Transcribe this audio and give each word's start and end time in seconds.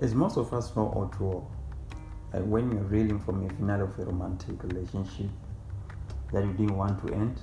as 0.00 0.14
most 0.14 0.36
of 0.36 0.52
us 0.52 0.74
know 0.76 0.92
or 0.94 1.06
draw, 1.06 1.42
like 2.32 2.44
when 2.44 2.70
you're 2.70 2.82
reeling 2.84 3.18
from 3.20 3.44
a 3.44 3.48
finale 3.54 3.82
of 3.82 3.98
a 3.98 4.04
romantic 4.04 4.62
relationship 4.62 5.30
that 6.32 6.44
you 6.44 6.52
didn't 6.52 6.76
want 6.76 7.04
to 7.06 7.14
end, 7.14 7.40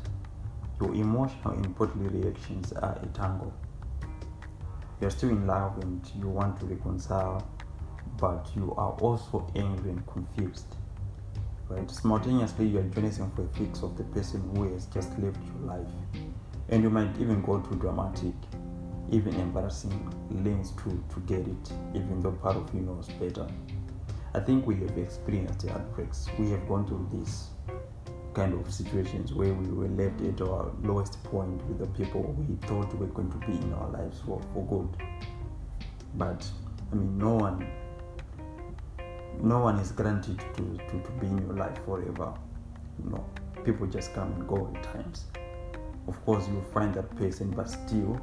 your 0.79 0.94
emotional 0.94 1.54
and 1.54 1.76
bodily 1.76 2.07
reactions 2.07 2.71
are 2.73 2.98
a 3.02 3.05
tangle. 3.07 3.54
You're 5.02 5.09
still 5.09 5.30
in 5.30 5.45
love 5.48 5.77
and 5.81 6.02
you 6.18 6.30
want 6.30 6.59
to 6.59 6.66
reconcile, 6.66 7.48
but 8.18 8.49
you 8.55 8.73
are 8.77 8.91
also 8.94 9.45
angry 9.55 9.91
and 9.91 10.05
confused. 10.08 10.76
Right? 11.67 11.90
Simultaneously, 11.90 12.67
you're 12.67 12.84
journeying 12.84 13.31
for 13.35 13.44
a 13.44 13.48
fix 13.58 13.81
of 13.81 13.98
the 13.98 14.03
person 14.03 14.41
who 14.55 14.72
has 14.72 14.85
just 14.85 15.17
left 15.20 15.40
your 15.48 15.67
life. 15.67 15.88
And 16.70 16.84
you 16.84 16.90
might 16.90 17.17
even 17.20 17.41
go 17.41 17.59
to 17.59 17.76
dramatic, 17.76 18.34
even 19.16 19.34
embarrassing 19.36 20.14
lengths 20.44 20.72
to, 20.72 21.02
to 21.14 21.20
get 21.22 21.48
it, 21.48 21.72
even 21.94 22.20
though 22.20 22.34
part 22.34 22.58
of 22.58 22.74
you 22.74 22.82
knows 22.82 23.08
better. 23.20 23.48
I 24.34 24.41
think 24.41 24.68
we 24.68 24.76
have 24.76 24.98
experienced 24.98 25.60
the 25.62 25.72
heartbreaks. 25.72 26.28
We 26.38 26.50
have 26.52 26.68
gone 26.68 26.86
through 26.86 27.08
these 27.10 27.48
kind 28.34 28.54
of 28.54 28.72
situations 28.74 29.34
where 29.34 29.54
we 29.54 29.72
were 29.72 29.88
left 29.88 30.20
at 30.22 30.41
our 30.41 30.70
lowest 30.84 31.24
point 31.24 31.64
with 31.68 31.80
the 31.80 31.88
people 31.98 32.24
we 32.38 32.55
thought 32.68 32.94
were 32.96 33.08
going 33.08 33.32
to 33.32 33.38
be 33.48 33.54
in 33.54 33.72
our 33.74 33.90
lives 33.91 34.20
for, 34.26 34.41
for 34.54 34.66
good. 34.66 34.90
But 36.16 36.46
I 36.91 36.96
mean, 36.96 37.18
no 37.18 37.36
one, 37.36 37.66
no 39.41 39.60
one 39.60 39.80
is 39.80 39.94
granted 39.94 40.40
to, 40.40 40.77
to, 40.90 41.02
to 41.02 41.12
be 41.22 41.27
in 41.27 41.38
your 41.38 41.55
life 41.55 41.77
forever. 41.86 42.34
You 43.02 43.12
know, 43.12 43.26
people 43.63 43.88
just 43.88 44.13
come 44.13 44.34
and 44.34 44.46
go 44.46 44.70
at 44.76 44.84
times. 44.84 45.27
Of 46.10 46.24
course, 46.26 46.50
you 46.50 46.62
find 46.74 46.94
that 46.96 47.16
person, 47.16 47.52
but 47.52 47.70
still, 47.70 48.20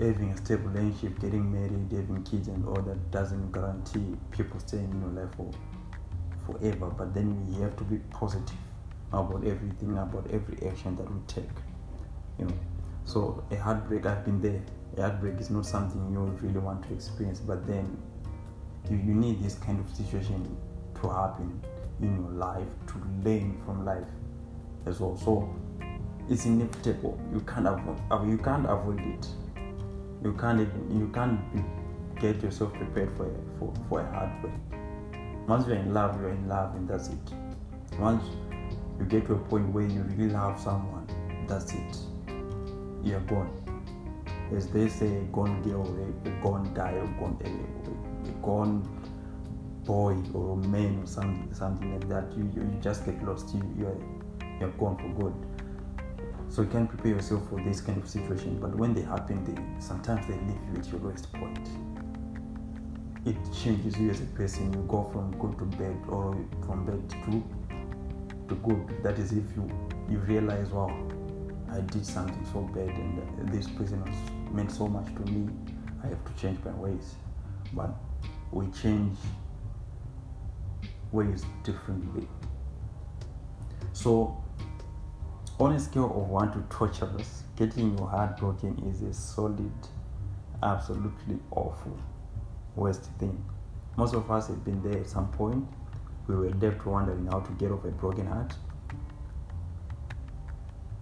having 0.00 0.30
a 0.30 0.36
stable 0.36 0.70
relationship, 0.70 1.20
getting 1.20 1.52
married, 1.52 1.92
having 1.92 2.22
kids, 2.24 2.48
and 2.48 2.66
all 2.66 2.82
that 2.82 3.10
doesn't 3.10 3.52
guarantee 3.52 4.16
people 4.30 4.58
staying 4.60 4.90
in 4.90 5.00
your 5.00 5.24
life 5.24 5.34
for 5.36 5.50
forever. 6.46 6.86
But 6.86 7.14
then 7.14 7.46
we 7.46 7.60
have 7.62 7.76
to 7.76 7.84
be 7.84 7.98
positive 8.10 8.56
about 9.12 9.44
everything, 9.44 9.98
about 9.98 10.26
every 10.30 10.66
action 10.68 10.96
that 10.96 11.10
we 11.12 11.20
take. 11.26 11.50
You 12.38 12.46
know, 12.46 12.54
so 13.04 13.44
a 13.50 13.56
heartbreak, 13.56 14.06
I've 14.06 14.24
been 14.24 14.40
there. 14.40 14.62
A 14.96 15.02
heartbreak 15.02 15.38
is 15.38 15.50
not 15.50 15.66
something 15.66 16.00
you 16.12 16.20
really 16.40 16.58
want 16.58 16.82
to 16.88 16.94
experience, 16.94 17.40
but 17.40 17.66
then 17.66 17.96
you, 18.90 18.96
you 18.96 19.14
need 19.14 19.42
this 19.42 19.54
kind 19.54 19.78
of 19.78 19.94
situation 19.94 20.56
to 21.00 21.08
happen 21.08 21.60
in 22.00 22.16
your 22.16 22.30
life 22.32 22.66
to 22.86 22.94
learn 23.22 23.60
from 23.64 23.84
life 23.84 24.08
as 24.86 25.00
well. 25.00 25.16
So 25.16 25.54
it's 26.28 26.46
inevitable. 26.46 27.20
You 27.32 27.40
can't 27.40 27.66
avoid. 27.66 28.28
You 28.28 28.38
can't 28.38 28.66
avoid 28.68 29.00
it. 29.00 29.26
You 30.22 30.34
can't. 30.34 30.60
You 30.90 31.10
can't 31.14 31.40
get 32.20 32.42
yourself 32.42 32.74
prepared 32.74 33.16
for 33.16 33.26
a, 33.26 33.58
for 33.58 33.72
for 33.88 34.00
a 34.00 34.10
heartbreak. 34.12 34.52
Once 35.48 35.66
you're 35.66 35.76
in 35.76 35.94
love, 35.94 36.20
you're 36.20 36.30
in 36.30 36.46
love, 36.48 36.74
and 36.76 36.88
that's 36.88 37.08
it. 37.08 37.32
Once 37.98 38.22
you 38.98 39.06
get 39.06 39.26
to 39.26 39.34
a 39.34 39.38
point 39.38 39.68
where 39.68 39.86
you 39.86 40.02
really 40.02 40.30
love 40.30 40.60
someone, 40.60 41.06
that's 41.48 41.72
it. 41.72 41.96
You're 43.02 43.20
gone. 43.20 43.50
As 44.54 44.68
they 44.68 44.88
say, 44.88 45.22
gone 45.32 45.62
girl, 45.62 45.86
a 46.26 46.30
gone 46.42 46.70
guy, 46.74 46.92
or 46.92 47.06
gone 47.18 47.38
a, 47.44 48.28
a 48.28 48.32
gone 48.42 48.82
boy 49.84 50.16
or 50.34 50.56
man 50.56 51.00
or 51.02 51.06
something, 51.06 51.52
something 51.54 51.92
like 51.94 52.08
that. 52.08 52.36
You, 52.36 52.44
you, 52.54 52.62
you 52.62 52.78
just 52.82 53.06
get 53.06 53.22
lost. 53.24 53.54
You 53.54 53.62
you're 53.78 53.96
you're 54.60 54.70
gone 54.72 54.96
for 54.98 55.08
good. 55.22 55.34
So 56.50 56.62
you 56.62 56.68
can 56.68 56.88
prepare 56.88 57.12
yourself 57.12 57.48
for 57.48 57.62
this 57.62 57.80
kind 57.80 58.02
of 58.02 58.08
situation. 58.08 58.58
But 58.60 58.74
when 58.74 58.92
they 58.92 59.02
happen, 59.02 59.44
they 59.44 59.80
sometimes 59.80 60.26
they 60.26 60.34
leave 60.34 60.60
you 60.72 60.80
at 60.80 60.88
your 60.90 61.00
lowest 61.00 61.32
point. 61.32 61.68
It 63.24 63.36
changes 63.54 63.96
you 63.96 64.10
as 64.10 64.20
a 64.20 64.24
person. 64.24 64.72
You 64.72 64.80
go 64.88 65.04
from 65.12 65.30
good 65.38 65.56
to 65.58 65.64
bad, 65.76 65.96
or 66.08 66.36
from 66.66 66.84
bad 66.84 67.08
to 67.08 67.44
to 68.48 68.54
good. 68.56 69.02
That 69.04 69.18
is 69.20 69.30
if 69.30 69.44
you 69.54 69.70
you 70.08 70.18
realize, 70.18 70.70
wow, 70.70 70.90
I 71.70 71.82
did 71.82 72.04
something 72.04 72.44
so 72.52 72.62
bad, 72.62 72.88
and 72.88 73.48
this 73.48 73.68
person 73.68 74.02
was 74.04 74.50
meant 74.50 74.72
so 74.72 74.88
much 74.88 75.06
to 75.06 75.32
me. 75.32 75.48
I 76.02 76.08
have 76.08 76.24
to 76.24 76.42
change 76.42 76.58
my 76.64 76.72
ways. 76.72 77.14
But 77.72 77.90
we 78.50 78.66
change 78.72 79.16
ways 81.12 81.44
differently. 81.62 82.26
So 83.92 84.42
on 85.60 85.72
a 85.72 85.78
scale 85.78 86.06
of 86.06 86.30
1 86.30 86.52
to 86.52 86.74
torturous, 86.74 87.44
getting 87.54 87.96
your 87.98 88.08
heart 88.08 88.38
broken 88.38 88.78
is 88.88 89.02
a 89.02 89.12
solid, 89.12 89.70
absolutely 90.62 91.38
awful, 91.50 91.98
worst 92.74 93.04
thing. 93.18 93.44
Most 93.94 94.14
of 94.14 94.30
us 94.30 94.46
have 94.46 94.64
been 94.64 94.82
there 94.82 95.00
at 95.00 95.06
some 95.06 95.28
point. 95.32 95.68
We 96.26 96.34
were 96.34 96.48
left 96.48 96.86
wondering 96.86 97.26
how 97.26 97.40
to 97.40 97.52
get 97.52 97.70
off 97.72 97.84
a 97.84 97.88
broken 97.88 98.26
heart. 98.26 98.54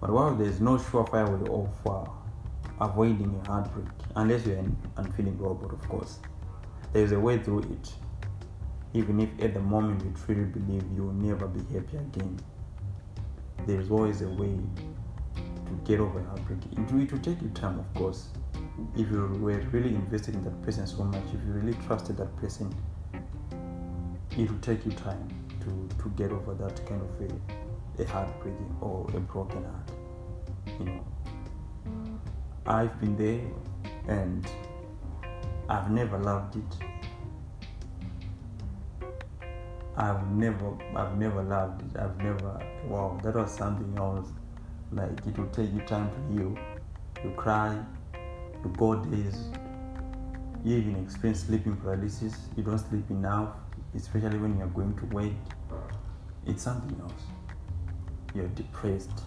But 0.01 0.11
while 0.11 0.35
there's 0.35 0.61
no 0.61 0.77
surefire 0.77 1.39
way 1.39 1.49
of 1.53 1.87
uh, 1.87 2.11
avoiding 2.81 3.41
a 3.45 3.49
heartbreak, 3.49 3.87
unless 4.17 4.45
you're 4.45 4.57
an 4.57 4.77
unfeeling 4.97 5.39
robot, 5.39 5.73
of 5.73 5.89
course, 5.89 6.19
there's 6.93 7.13
a 7.13 7.21
way 7.21 7.39
through 7.39 7.61
it. 7.61 7.93
Even 8.93 9.21
if 9.21 9.29
at 9.41 9.55
the 9.55 9.61
moment 9.61 10.03
you 10.03 10.13
truly 10.25 10.45
believe 10.47 10.83
you 10.97 11.05
will 11.05 11.13
never 11.13 11.47
be 11.47 11.61
happy 11.73 11.99
again, 11.99 12.41
there 13.69 13.79
is 13.79 13.91
always 13.91 14.23
a 14.23 14.29
way 14.29 14.59
to 15.67 15.73
get 15.84 16.01
over 16.01 16.21
a 16.21 16.25
heartbreak. 16.25 16.61
It 16.73 17.12
will 17.12 17.19
take 17.19 17.43
you 17.43 17.51
time, 17.51 17.79
of 17.79 17.93
course. 17.93 18.29
If 18.97 19.11
you 19.11 19.21
were 19.43 19.59
really 19.73 19.95
invested 19.95 20.37
in 20.37 20.45
that 20.45 20.62
person 20.62 20.87
so 20.87 21.05
much, 21.05 21.23
if 21.34 21.45
you 21.47 21.53
really 21.53 21.77
trusted 21.87 22.17
that 22.17 22.34
person, 22.39 22.75
it 24.39 24.51
will 24.51 24.59
take 24.61 24.87
you 24.87 24.93
time 24.93 25.29
to, 25.61 25.97
to 26.03 26.09
get 26.17 26.31
over 26.33 26.55
that 26.55 26.81
kind 26.87 27.03
of 27.03 27.31
a, 28.01 28.03
a 28.03 28.06
heartbreaking 28.06 28.75
or 28.81 29.06
a 29.15 29.21
broken 29.21 29.62
heart. 29.62 29.91
You 30.79 30.85
know, 30.87 31.05
I've 32.65 32.99
been 32.99 33.17
there 33.19 33.45
and 34.09 34.49
I've 35.69 35.91
never 35.91 36.17
loved 36.17 36.56
it. 36.56 36.98
I've 39.99 40.31
never, 40.31 40.79
I've 40.95 41.19
never 41.19 41.43
loved 41.43 41.83
it. 41.83 42.01
I've 42.01 42.17
never, 42.19 42.61
wow, 42.87 43.19
that 43.25 43.35
was 43.35 43.51
something 43.51 43.93
else. 43.99 44.29
Like 44.93 45.11
it 45.27 45.37
will 45.37 45.49
take 45.49 45.73
you 45.75 45.81
time 45.81 46.09
to 46.09 46.33
heal. 46.33 46.57
You 47.25 47.33
cry, 47.33 47.77
you 48.15 48.73
go 48.77 48.95
days. 48.95 49.49
You 50.65 50.77
even 50.77 51.03
experience 51.03 51.41
sleeping 51.41 51.77
paralysis. 51.79 52.37
You 52.57 52.63
don't 52.63 52.79
sleep 52.79 53.11
enough, 53.11 53.57
especially 53.97 54.39
when 54.39 54.57
you're 54.57 54.69
going 54.69 54.97
to 54.99 55.05
work. 55.07 55.33
It's 56.47 56.63
something 56.63 56.97
else. 57.01 57.25
You're 58.37 58.47
depressed. 58.49 59.23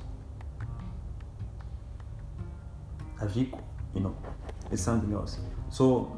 Ajiko, 3.20 3.62
you 3.94 4.00
know, 4.00 4.16
it's 4.72 4.82
something 4.82 5.14
else. 5.14 5.38
So 5.70 6.18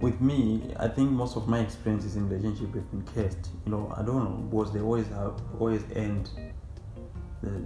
with 0.00 0.20
me, 0.20 0.74
I 0.78 0.88
think 0.88 1.10
most 1.10 1.36
of 1.36 1.48
my 1.48 1.60
experiences 1.60 2.16
in 2.16 2.28
relationship 2.28 2.74
have 2.74 2.90
been 2.90 3.04
cursed. 3.14 3.50
You 3.64 3.72
know, 3.72 3.92
I 3.96 4.02
don't 4.02 4.24
know, 4.24 4.48
because 4.50 4.72
they 4.72 4.80
always 4.80 5.08
have 5.08 5.40
always 5.58 5.82
end 5.94 6.30
the, 7.42 7.64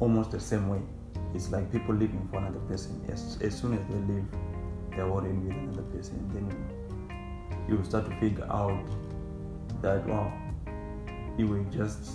almost 0.00 0.32
the 0.32 0.40
same 0.40 0.68
way. 0.68 0.80
It's 1.34 1.50
like 1.50 1.70
people 1.72 1.94
living 1.94 2.28
for 2.30 2.38
another 2.38 2.60
person. 2.60 3.02
As, 3.10 3.38
as 3.40 3.58
soon 3.58 3.74
as 3.74 3.80
they 3.88 4.12
leave, 4.12 4.26
they're 4.90 5.08
already 5.08 5.36
with 5.38 5.52
another 5.52 5.82
person. 5.82 6.28
Then 6.32 6.54
you 7.68 7.82
start 7.84 8.08
to 8.10 8.16
figure 8.20 8.46
out 8.50 8.86
that 9.82 10.06
wow, 10.06 10.32
you 11.38 11.46
were 11.46 11.64
just 11.64 12.12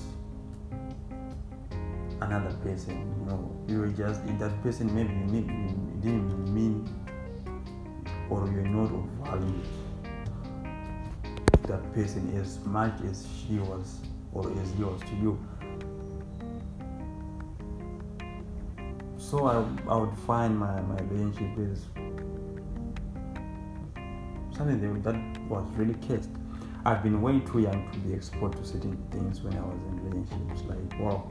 another 2.21 2.55
person. 2.63 2.95
You 3.19 3.25
know, 3.25 3.65
you 3.67 3.79
were 3.79 3.87
just 3.87 4.25
that 4.39 4.63
person. 4.63 4.93
Maybe 4.93 5.13
you, 5.35 5.41
you 5.47 5.99
didn't 6.01 6.53
mean 6.53 6.87
or 8.31 8.49
you're 8.49 8.63
not 8.63 8.89
of 8.89 9.05
value 9.25 9.61
that 11.67 11.93
person 11.93 12.33
as 12.39 12.59
much 12.65 12.93
as 13.09 13.27
she 13.37 13.59
was 13.59 13.99
or 14.31 14.49
as 14.59 14.71
he 14.71 14.83
was 14.83 15.01
to 15.01 15.15
you. 15.17 15.37
So 19.17 19.47
I, 19.47 19.57
I 19.89 19.97
would 19.97 20.17
find 20.25 20.57
my, 20.57 20.79
my 20.81 20.97
relationship 21.03 21.59
is 21.59 21.85
something 24.55 24.79
that, 24.81 25.13
that 25.13 25.41
was 25.49 25.65
really 25.75 25.95
cursed. 26.07 26.29
I've 26.85 27.03
been 27.03 27.21
way 27.21 27.39
too 27.41 27.59
young 27.59 27.91
to 27.91 27.99
be 27.99 28.13
exposed 28.13 28.57
to 28.57 28.65
certain 28.65 28.97
things 29.11 29.41
when 29.41 29.53
I 29.53 29.61
was 29.61 29.79
in 29.89 30.09
relationships. 30.09 30.63
Like, 30.67 30.99
wow, 30.99 31.29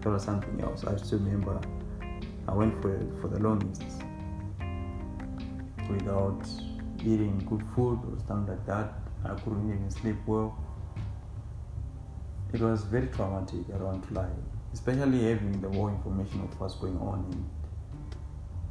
that 0.00 0.08
was 0.10 0.24
something 0.24 0.60
else. 0.62 0.84
I 0.84 0.96
still 0.96 1.18
remember 1.18 1.60
I 2.48 2.54
went 2.54 2.80
for 2.82 2.98
for 3.20 3.28
the 3.28 3.40
longest 3.40 3.82
without 5.88 6.46
eating 7.00 7.38
good 7.48 7.62
food 7.74 8.00
or 8.04 8.18
something 8.26 8.54
like 8.54 8.66
that. 8.66 8.94
I 9.24 9.34
couldn't 9.34 9.68
even 9.68 9.90
sleep 9.90 10.16
well. 10.26 10.58
It 12.52 12.60
was 12.60 12.84
very 12.84 13.08
traumatic, 13.08 13.66
I 13.74 13.78
don't 13.78 14.12
lie. 14.12 14.28
Especially 14.72 15.24
having 15.24 15.60
the 15.60 15.68
more 15.68 15.90
information 15.90 16.40
of 16.42 16.60
what's 16.60 16.74
going 16.76 16.98
on 16.98 17.26
and 17.30 17.44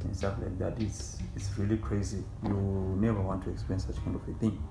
and 0.04 0.16
stuff 0.16 0.34
like 0.40 0.58
that 0.58 0.80
it's 0.80 1.18
it's 1.34 1.50
really 1.58 1.76
crazy 1.78 2.22
you 2.44 2.96
never 2.98 3.20
want 3.20 3.42
to 3.42 3.50
experience 3.50 3.86
such 3.86 3.96
kind 4.04 4.14
of 4.14 4.22
a 4.28 4.32
thing 4.38 4.62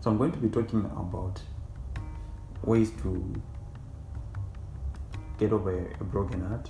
so 0.00 0.10
i'm 0.10 0.18
going 0.18 0.32
to 0.32 0.38
be 0.38 0.48
talking 0.48 0.84
about 0.84 1.40
ways 2.62 2.90
to 3.02 3.10
get 5.38 5.52
over 5.52 5.90
a 6.00 6.04
broken 6.04 6.40
heart 6.46 6.68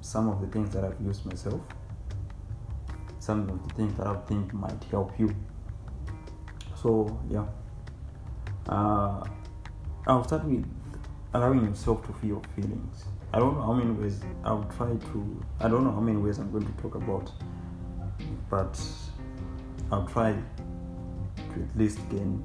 some 0.00 0.28
of 0.28 0.40
the 0.40 0.46
things 0.46 0.70
that 0.70 0.84
i've 0.84 1.00
used 1.00 1.24
myself 1.26 1.60
some 3.24 3.48
of 3.48 3.68
the 3.68 3.74
things 3.74 3.96
that 3.98 4.06
i 4.06 4.16
think 4.28 4.52
might 4.52 4.82
help 4.90 5.18
you 5.18 5.28
so 6.82 6.90
yeah 7.30 7.46
uh, 8.68 9.22
i'll 10.06 10.24
start 10.24 10.44
with 10.44 10.64
allowing 11.34 11.64
yourself 11.64 12.06
to 12.06 12.12
feel 12.14 12.30
your 12.30 12.42
feelings 12.54 13.04
I 13.34 13.40
don't 13.40 13.56
know 13.56 13.62
how 13.62 13.72
many 13.72 13.90
ways 13.90 14.20
I'll 14.44 14.62
try 14.76 14.94
to. 14.94 15.44
I 15.58 15.66
don't 15.68 15.82
know 15.82 15.90
how 15.90 15.98
many 15.98 16.18
ways 16.18 16.38
I'm 16.38 16.52
going 16.52 16.66
to 16.66 16.72
talk 16.80 16.94
about, 16.94 17.32
but 18.48 18.80
I'll 19.90 20.06
try 20.06 20.34
to 21.36 21.60
at 21.60 21.76
least 21.76 21.98
gain 22.10 22.44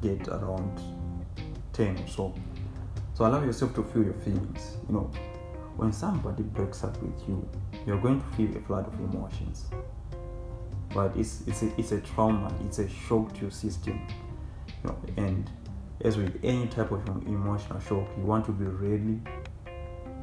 get 0.00 0.26
around 0.28 0.80
ten 1.74 1.98
or 1.98 2.08
so. 2.08 2.34
So 3.12 3.26
allow 3.26 3.44
yourself 3.44 3.74
to 3.74 3.82
feel 3.82 4.04
your 4.04 4.14
feelings. 4.14 4.78
You 4.88 4.94
know, 4.94 5.10
when 5.76 5.92
somebody 5.92 6.42
breaks 6.42 6.84
up 6.84 7.00
with 7.02 7.28
you, 7.28 7.48
you're 7.86 8.00
going 8.00 8.20
to 8.20 8.26
feel 8.36 8.56
a 8.56 8.60
flood 8.60 8.86
of 8.86 8.98
emotions. 9.00 9.66
But 10.94 11.16
it's 11.16 11.42
it's 11.46 11.62
a, 11.62 11.80
it's 11.80 11.92
a 11.92 12.00
trauma. 12.00 12.54
It's 12.64 12.78
a 12.78 12.88
shock 12.88 13.34
to 13.34 13.40
your 13.42 13.50
system. 13.50 14.00
You 14.68 14.90
know, 14.90 14.96
and 15.16 15.50
as 16.02 16.16
with 16.16 16.38
any 16.42 16.66
type 16.66 16.90
of 16.92 17.06
emotional 17.26 17.80
shock, 17.80 18.08
you 18.16 18.24
want 18.24 18.44
to 18.46 18.52
be 18.52 18.64
ready 18.64 19.20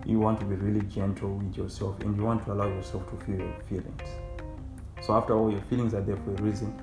you 0.06 0.20
want 0.20 0.40
to 0.40 0.46
be 0.46 0.56
really 0.56 0.86
gentle 0.88 1.30
with 1.36 1.56
yourself 1.56 2.00
and 2.02 2.16
you 2.16 2.24
want 2.24 2.46
to 2.46 2.52
allow 2.52 2.68
yourself 2.68 3.10
to 3.10 3.26
feel 3.26 3.38
your 3.38 3.56
feelings. 3.70 4.10
So, 5.02 5.16
after 5.16 5.36
all, 5.38 5.52
your 5.52 5.62
feelings 5.62 5.94
are 5.94 6.02
there 6.02 6.18
for 6.18 6.34
a 6.34 6.42
reason. 6.42 6.74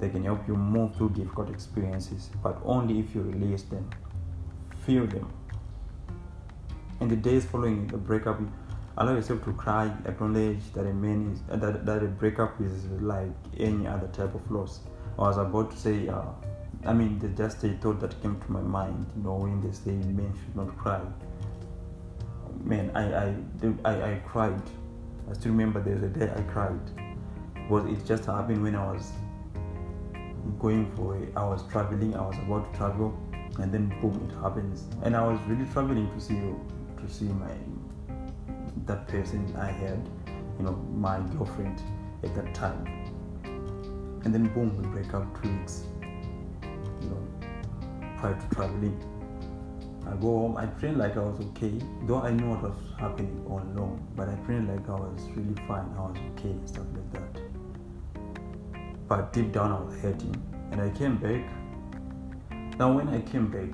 They 0.00 0.08
can 0.08 0.24
help 0.24 0.46
you 0.48 0.56
move 0.56 0.94
through 0.96 1.10
difficult 1.10 1.50
experiences, 1.50 2.30
but 2.42 2.58
only 2.64 3.00
if 3.00 3.14
you 3.14 3.22
release 3.22 3.62
them. 3.62 3.88
Feel 4.86 5.06
them. 5.06 5.30
In 7.00 7.08
the 7.08 7.16
days 7.16 7.44
following 7.44 7.86
the 7.86 7.96
breakup, 7.96 8.40
allow 8.98 9.14
yourself 9.14 9.44
to 9.44 9.52
cry, 9.54 9.92
acknowledge 10.06 10.72
that 10.74 10.86
a 10.86 10.92
man 10.92 11.32
is 11.32 11.60
that, 11.60 11.86
that 11.86 12.02
a 12.02 12.06
breakup 12.06 12.60
is 12.60 12.84
like 13.00 13.32
any 13.58 13.86
other 13.86 14.08
type 14.08 14.34
of 14.34 14.50
loss. 14.50 14.80
I 15.18 15.22
was 15.22 15.38
about 15.38 15.70
to 15.70 15.76
say, 15.76 16.08
uh, 16.08 16.22
I 16.84 16.92
mean, 16.92 17.18
there's 17.18 17.36
just 17.36 17.64
a 17.64 17.72
thought 17.74 18.00
that 18.00 18.20
came 18.22 18.40
to 18.40 18.52
my 18.52 18.60
mind, 18.60 19.06
you 19.16 19.22
know, 19.22 19.36
when 19.36 19.60
they 19.60 19.72
say 19.72 19.92
men 19.92 20.32
should 20.44 20.56
not 20.56 20.76
cry 20.76 21.00
man, 22.64 22.90
I, 22.94 23.02
I, 23.02 23.34
I, 23.84 24.12
I 24.12 24.14
cried. 24.26 24.62
I 25.28 25.34
still 25.34 25.52
remember 25.52 25.80
there's 25.80 26.02
a 26.02 26.08
day 26.08 26.30
I 26.34 26.42
cried. 26.42 26.80
Was 27.68 27.84
it 27.86 28.04
just 28.04 28.26
happened 28.26 28.62
when 28.62 28.74
I 28.74 28.92
was 28.92 29.12
going 30.58 30.90
for 30.96 31.16
a, 31.16 31.38
I 31.38 31.44
was 31.44 31.66
traveling, 31.70 32.14
I 32.16 32.22
was 32.22 32.36
about 32.38 32.72
to 32.72 32.78
travel, 32.78 33.18
and 33.58 33.72
then 33.72 33.88
boom, 34.00 34.28
it 34.28 34.42
happens. 34.42 34.84
And 35.02 35.16
I 35.16 35.26
was 35.26 35.38
really 35.46 35.70
traveling 35.72 36.10
to 36.12 36.20
see 36.20 36.34
to 36.34 36.60
see 37.08 37.26
my 37.26 37.52
that 38.86 39.06
person 39.08 39.54
I 39.58 39.70
had, 39.70 40.08
you 40.58 40.64
know, 40.64 40.72
my 40.94 41.20
girlfriend 41.36 41.82
at 42.22 42.34
that 42.34 42.54
time. 42.54 42.86
And 44.24 44.34
then 44.34 44.48
boom, 44.48 44.76
we 44.76 44.86
break 44.88 45.12
up 45.14 45.42
two 45.42 45.50
weeks, 45.50 45.84
you 46.62 47.08
know, 47.08 47.22
prior 48.18 48.34
to 48.34 48.54
traveling 48.54 48.98
I 50.10 50.16
go 50.16 50.40
home, 50.40 50.56
I 50.56 50.66
trained 50.66 50.98
like 50.98 51.16
I 51.16 51.20
was 51.20 51.38
okay, 51.50 51.72
though 52.04 52.20
I 52.20 52.30
knew 52.32 52.48
what 52.50 52.62
was 52.62 52.76
happening 52.98 53.44
all 53.48 53.60
along, 53.60 54.04
but 54.16 54.28
I 54.28 54.34
trained 54.46 54.68
like 54.68 54.88
I 54.88 54.92
was 54.92 55.22
really 55.36 55.54
fine, 55.68 55.86
I 55.96 56.00
was 56.00 56.16
okay, 56.32 56.50
and 56.50 56.68
stuff 56.68 56.86
like 56.94 57.12
that. 57.12 57.42
But 59.06 59.32
deep 59.32 59.52
down, 59.52 59.70
I 59.70 59.80
was 59.80 60.00
hurting, 60.00 60.34
and 60.72 60.80
I 60.80 60.90
came 60.90 61.16
back. 61.16 61.44
Now, 62.78 62.92
when 62.92 63.08
I 63.08 63.20
came 63.20 63.52
back, 63.52 63.70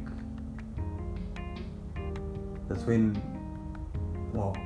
that's 2.68 2.84
when, 2.84 3.20
well, 4.32 4.56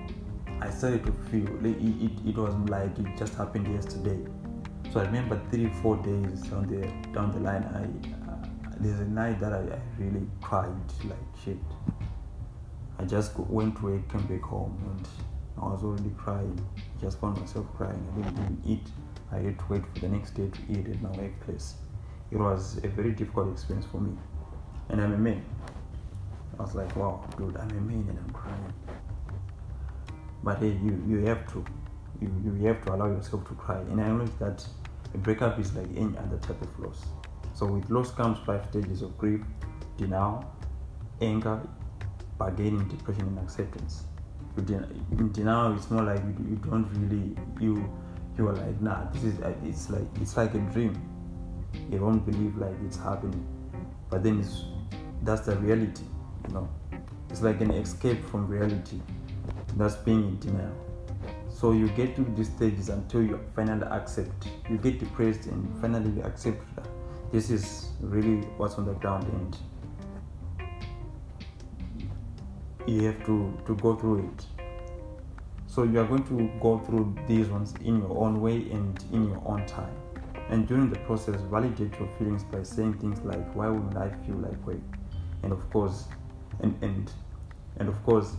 I 0.60 0.70
started 0.70 1.04
to 1.06 1.12
feel 1.30 1.50
like 1.60 1.76
it, 1.76 2.04
it, 2.04 2.28
it 2.28 2.36
was 2.36 2.54
like 2.68 2.98
it 2.98 3.16
just 3.16 3.34
happened 3.34 3.72
yesterday. 3.72 4.18
So 4.92 5.00
I 5.00 5.04
remember 5.04 5.40
three, 5.50 5.70
four 5.82 5.96
days 5.96 6.42
down 6.42 6.66
the 6.66 7.12
down 7.12 7.30
the 7.32 7.40
line, 7.40 7.64
I 7.64 8.30
uh, 8.30 8.46
there's 8.80 9.00
a 9.00 9.04
night 9.04 9.40
that 9.40 9.52
I, 9.52 9.58
I 9.58 9.80
really 9.98 10.26
cried 10.40 10.72
like 11.04 11.18
shit. 11.44 11.58
I 12.98 13.04
just 13.04 13.38
went 13.38 13.76
to 13.76 13.82
work, 13.84 14.08
came 14.10 14.26
back 14.26 14.42
home, 14.42 14.76
and 14.84 15.08
I 15.62 15.68
was 15.68 15.82
already 15.84 16.10
crying. 16.18 16.60
Just 17.00 17.20
found 17.20 17.38
myself 17.38 17.66
crying. 17.76 18.06
I 18.12 18.22
didn't 18.22 18.38
even 18.38 18.62
eat. 18.66 18.88
I 19.32 19.38
had 19.38 19.58
to 19.58 19.64
wait 19.68 19.82
for 19.94 20.00
the 20.00 20.08
next 20.08 20.32
day 20.32 20.48
to 20.48 20.60
eat 20.68 20.88
at 20.88 21.00
my 21.00 21.10
workplace. 21.10 21.74
It 22.30 22.36
was 22.36 22.78
a 22.82 22.88
very 22.88 23.12
difficult 23.12 23.52
experience 23.52 23.86
for 23.86 24.00
me. 24.00 24.12
And 24.88 25.00
I'm 25.00 25.12
a 25.12 25.18
man. 25.18 25.44
I 26.60 26.62
was 26.62 26.74
like, 26.74 26.94
wow, 26.94 27.24
dude, 27.38 27.56
I'm 27.56 27.70
a 27.70 27.80
man 27.80 28.06
and 28.06 28.18
I'm 28.18 28.30
crying. 28.34 28.74
But 30.44 30.58
hey, 30.58 30.78
you, 30.84 31.02
you 31.08 31.24
have 31.24 31.50
to. 31.54 31.64
You, 32.20 32.30
you 32.44 32.66
have 32.66 32.84
to 32.84 32.94
allow 32.94 33.06
yourself 33.06 33.48
to 33.48 33.54
cry. 33.54 33.78
And 33.78 33.98
I 33.98 34.08
know 34.08 34.26
that 34.40 34.66
a 35.14 35.16
breakup 35.16 35.58
is 35.58 35.72
like 35.74 35.88
any 35.96 36.18
other 36.18 36.36
type 36.36 36.60
of 36.60 36.78
loss. 36.78 37.06
So 37.54 37.64
with 37.64 37.88
loss 37.88 38.10
comes 38.10 38.38
five 38.44 38.66
stages 38.68 39.00
of 39.00 39.16
grief, 39.16 39.40
denial, 39.96 40.44
anger, 41.22 41.66
bargaining, 42.36 42.86
depression, 42.88 43.22
and 43.22 43.38
acceptance. 43.38 44.04
In 44.58 45.32
denial, 45.32 45.74
it's 45.74 45.90
more 45.90 46.02
like 46.02 46.20
you, 46.20 46.46
you 46.50 46.56
don't 46.56 46.86
really 46.92 47.36
you 47.58 47.90
you 48.36 48.48
are 48.48 48.54
like 48.54 48.78
nah. 48.82 49.10
This 49.12 49.24
is 49.24 49.38
it's 49.64 49.88
like 49.88 50.08
it's 50.20 50.36
like 50.36 50.54
a 50.54 50.58
dream. 50.58 50.92
You 51.90 52.00
don't 52.00 52.18
believe 52.18 52.58
like 52.58 52.74
it's 52.84 52.98
happening, 52.98 53.46
but 54.10 54.22
then 54.22 54.40
it's 54.40 54.64
that's 55.22 55.46
the 55.46 55.56
reality. 55.56 56.04
Know, 56.48 56.68
it's 57.28 57.42
like 57.42 57.60
an 57.60 57.70
escape 57.70 58.24
from 58.24 58.48
reality. 58.48 59.00
That's 59.76 59.94
being 59.94 60.24
in 60.24 60.38
denial. 60.40 60.74
So 61.48 61.72
you 61.72 61.88
get 61.90 62.16
to 62.16 62.24
these 62.36 62.48
stages 62.48 62.88
until 62.88 63.22
you 63.22 63.38
finally 63.54 63.86
accept. 63.86 64.48
You 64.68 64.78
get 64.78 64.98
depressed 64.98 65.46
and 65.46 65.80
finally 65.80 66.10
you 66.10 66.22
accept 66.22 66.74
that 66.74 66.88
this 67.32 67.50
is 67.50 67.90
really 68.00 68.38
what's 68.56 68.74
on 68.74 68.86
the 68.86 68.94
ground 68.94 69.24
and 69.24 69.56
you 72.86 73.04
have 73.04 73.24
to 73.24 73.56
to 73.66 73.76
go 73.76 73.94
through 73.94 74.18
it 74.26 74.46
so 75.66 75.84
you 75.84 76.00
are 76.00 76.06
going 76.06 76.24
to 76.24 76.50
go 76.60 76.78
through 76.78 77.14
these 77.28 77.48
ones 77.48 77.74
in 77.84 77.98
your 77.98 78.18
own 78.18 78.40
way 78.40 78.68
and 78.72 79.04
in 79.12 79.28
your 79.28 79.42
own 79.46 79.64
time 79.66 79.94
and 80.48 80.66
during 80.66 80.90
the 80.90 80.98
process 81.00 81.40
validate 81.42 81.96
your 82.00 82.08
feelings 82.18 82.42
by 82.44 82.62
saying 82.62 82.94
things 82.94 83.20
like 83.20 83.54
why 83.54 83.68
would 83.68 83.96
i 83.96 84.08
feel 84.26 84.36
like 84.36 84.66
way 84.66 84.80
and 85.44 85.52
of 85.52 85.70
course 85.70 86.06
and 86.62 86.76
and 86.82 87.10
and 87.78 87.88
of 87.88 88.02
course 88.04 88.36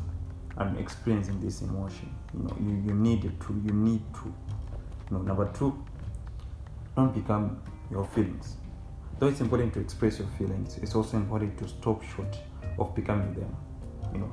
i'm 0.57 0.77
experiencing 0.77 1.39
this 1.39 1.61
emotion 1.61 2.13
you 2.33 2.43
know 2.43 2.55
you, 2.59 2.83
you 2.87 2.93
need 2.93 3.21
to 3.21 3.61
you 3.65 3.73
need 3.73 4.01
to 4.13 4.25
you 4.25 5.17
know 5.17 5.21
number 5.21 5.49
two 5.53 5.83
don't 6.95 7.13
become 7.13 7.61
your 7.89 8.05
feelings 8.05 8.57
Though 9.21 9.27
it's 9.27 9.39
important 9.39 9.71
to 9.75 9.79
express 9.79 10.17
your 10.17 10.27
feelings, 10.29 10.79
it's 10.81 10.95
also 10.95 11.15
important 11.15 11.55
to 11.59 11.67
stop 11.67 12.01
short 12.03 12.39
of 12.79 12.95
becoming 12.95 13.31
them. 13.35 13.55
You 14.11 14.21
know. 14.21 14.31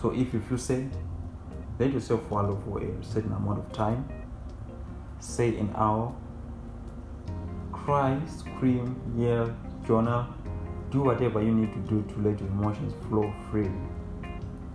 So 0.00 0.08
if 0.12 0.32
you 0.32 0.40
feel 0.40 0.56
sad, 0.56 0.90
let 1.78 1.92
yourself 1.92 2.30
wallow 2.30 2.56
for 2.64 2.82
a 2.82 3.04
certain 3.04 3.32
amount 3.32 3.58
of 3.58 3.70
time. 3.72 4.08
Say 5.18 5.58
an 5.58 5.70
hour. 5.76 6.14
Cry, 7.72 8.18
scream, 8.26 8.98
yell, 9.18 9.54
journal. 9.86 10.24
Do 10.92 11.00
whatever 11.02 11.42
you 11.42 11.52
need 11.52 11.72
to 11.72 11.80
do 11.88 12.02
to 12.02 12.20
let 12.20 12.38
your 12.38 12.48
emotions 12.50 12.94
flow 13.08 13.34
freely. 13.50 13.70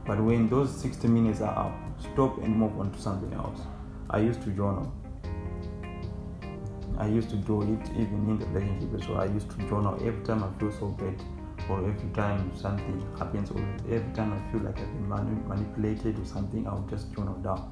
But 0.05 0.19
when 0.19 0.49
those 0.49 0.75
60 0.81 1.07
minutes 1.07 1.41
are 1.41 1.57
up, 1.57 1.73
stop 1.99 2.37
and 2.39 2.55
move 2.55 2.79
on 2.79 2.91
to 2.91 2.99
something 2.99 3.31
else. 3.33 3.61
I 4.09 4.19
used 4.19 4.41
to 4.43 4.49
journal 4.49 4.91
I 6.97 7.05
used 7.07 7.29
to 7.29 7.35
do 7.35 7.61
it 7.61 7.91
even 7.91 8.27
in 8.27 8.39
the 8.39 8.45
relationship. 8.47 9.03
So 9.03 9.15
I 9.15 9.25
used 9.25 9.51
to 9.51 9.57
journal 9.69 9.95
every 10.03 10.23
time 10.23 10.43
I 10.43 10.49
feel 10.59 10.71
so 10.71 10.87
bad, 10.87 11.21
or 11.69 11.79
every 11.79 12.09
time 12.13 12.51
something 12.55 13.05
happens, 13.19 13.51
or 13.51 13.59
every 13.89 14.11
time 14.13 14.33
I 14.33 14.51
feel 14.51 14.61
like 14.61 14.79
I've 14.79 14.91
been 14.93 15.07
mani- 15.07 15.47
manipulated 15.47 16.19
or 16.19 16.25
something. 16.25 16.67
I'll 16.67 16.87
just 16.89 17.13
journal 17.13 17.35
down. 17.35 17.71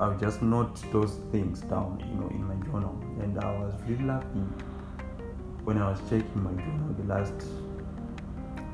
I'll 0.00 0.18
just 0.18 0.42
note 0.42 0.82
those 0.90 1.20
things 1.30 1.60
down, 1.60 2.02
you 2.08 2.16
know, 2.20 2.28
in 2.30 2.44
my 2.44 2.56
journal. 2.66 3.00
And 3.20 3.38
I 3.38 3.52
was 3.60 3.74
really 3.86 4.04
laughing 4.04 4.52
when 5.62 5.78
I 5.78 5.90
was 5.90 6.00
checking 6.10 6.42
my 6.42 6.50
journal 6.50 6.92
the 6.98 7.04
last 7.04 7.34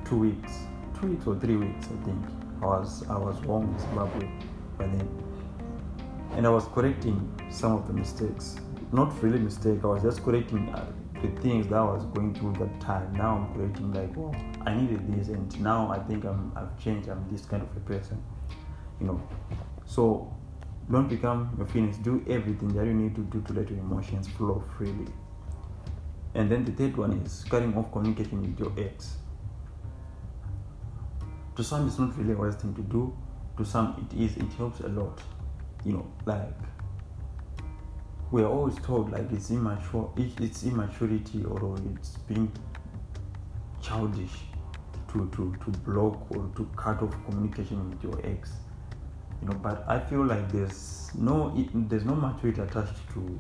two 0.05 0.19
weeks, 0.19 0.53
two 1.01 1.09
weeks 1.09 1.27
or 1.27 1.39
three 1.39 1.57
weeks, 1.57 1.87
I 1.87 2.05
think. 2.05 2.25
I 2.63 2.67
was 2.67 3.05
I 3.09 3.19
was 3.19 3.39
home 3.45 3.73
in 3.73 3.79
Zimbabwe 3.79 4.29
by 4.79 4.87
then, 4.87 5.09
and 6.37 6.47
I 6.47 6.51
was 6.51 6.67
correcting 6.67 7.19
some 7.51 7.73
of 7.73 7.87
the 7.87 7.93
mistakes 7.93 8.57
not 8.93 9.23
really 9.23 9.39
mistake. 9.39 9.81
I 9.83 9.87
was 9.87 10.03
just 10.03 10.23
correcting 10.23 10.69
uh, 10.69 10.85
the 11.23 11.29
things 11.41 11.67
that 11.69 11.77
I 11.77 11.85
was 11.85 12.05
going 12.07 12.35
through 12.35 12.53
that 12.55 12.81
time. 12.81 13.13
Now 13.15 13.37
I'm 13.37 13.55
correcting 13.55 13.93
like, 13.93 14.15
well, 14.15 14.35
I 14.67 14.75
needed 14.75 15.11
this, 15.13 15.29
and 15.29 15.61
now 15.61 15.91
I 15.91 15.99
think 15.99 16.25
I'm 16.25 16.53
I've 16.57 16.79
changed. 16.79 17.09
I'm 17.09 17.27
this 17.31 17.47
kind 17.47 17.63
of 17.63 17.77
a 17.77 17.81
person, 17.81 18.23
you 19.01 19.07
know. 19.07 19.21
So 19.87 20.33
don't 20.91 21.09
become 21.09 21.55
your 21.57 21.67
feelings 21.67 21.97
do 21.99 22.25
everything 22.29 22.69
that 22.75 22.85
you 22.85 22.95
need 22.95 23.15
to 23.15 23.23
do 23.23 23.41
to 23.43 23.53
let 23.53 23.71
your 23.71 23.79
emotions 23.79 24.29
flow 24.29 24.63
freely 24.77 25.07
and 26.35 26.51
then 26.51 26.65
the 26.65 26.73
third 26.73 26.97
one 26.97 27.13
is 27.13 27.45
cutting 27.49 27.77
off 27.77 27.91
communication 27.93 28.41
with 28.41 28.59
your 28.59 28.73
ex 28.77 29.17
to 31.57 31.65
some 31.65 31.87
it's 31.87 31.99
not 31.99 32.17
really 32.17 32.33
a 32.33 32.37
wise 32.37 32.57
thing 32.57 32.75
to 32.75 32.83
do. 32.83 33.17
To 33.59 33.65
some 33.65 34.09
it 34.11 34.17
is. 34.19 34.37
It 34.37 34.53
helps 34.55 34.81
a 34.81 34.89
lot. 34.89 35.21
You 35.85 35.95
know 35.95 36.07
like 36.27 36.57
we're 38.31 38.47
always 38.47 38.77
told 38.77 39.13
like 39.13 39.31
it's 39.31 39.51
immature 39.51 40.11
it's 40.17 40.65
immaturity 40.65 41.45
or 41.45 41.79
it's 41.95 42.17
being 42.29 42.51
childish 43.83 44.33
to, 45.13 45.29
to, 45.33 45.55
to 45.63 45.71
block 45.81 46.31
or 46.31 46.49
to 46.57 46.65
cut 46.75 47.03
off 47.03 47.15
communication 47.27 47.91
with 47.91 48.03
your 48.03 48.19
ex. 48.25 48.53
You 49.43 49.49
know 49.49 49.55
but 49.55 49.85
i 49.89 49.99
feel 49.99 50.25
like 50.25 50.51
there's 50.53 51.11
no 51.15 51.53
there's 51.75 52.05
no 52.05 52.15
maturity 52.15 52.61
attached 52.61 52.97
to 53.13 53.39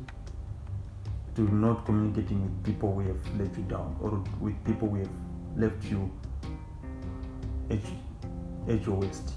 to 1.37 1.42
not 1.54 1.87
communicating 1.87 2.42
with 2.42 2.64
people 2.64 2.92
who 2.92 3.00
have 3.07 3.38
let 3.38 3.57
you 3.57 3.62
down 3.64 3.97
or 4.02 4.23
with 4.40 4.62
people 4.64 4.88
who 4.90 4.97
have 4.97 5.11
left 5.57 5.85
you 5.85 6.11
at, 8.69 8.87
your 8.87 8.97
waist. 8.97 9.33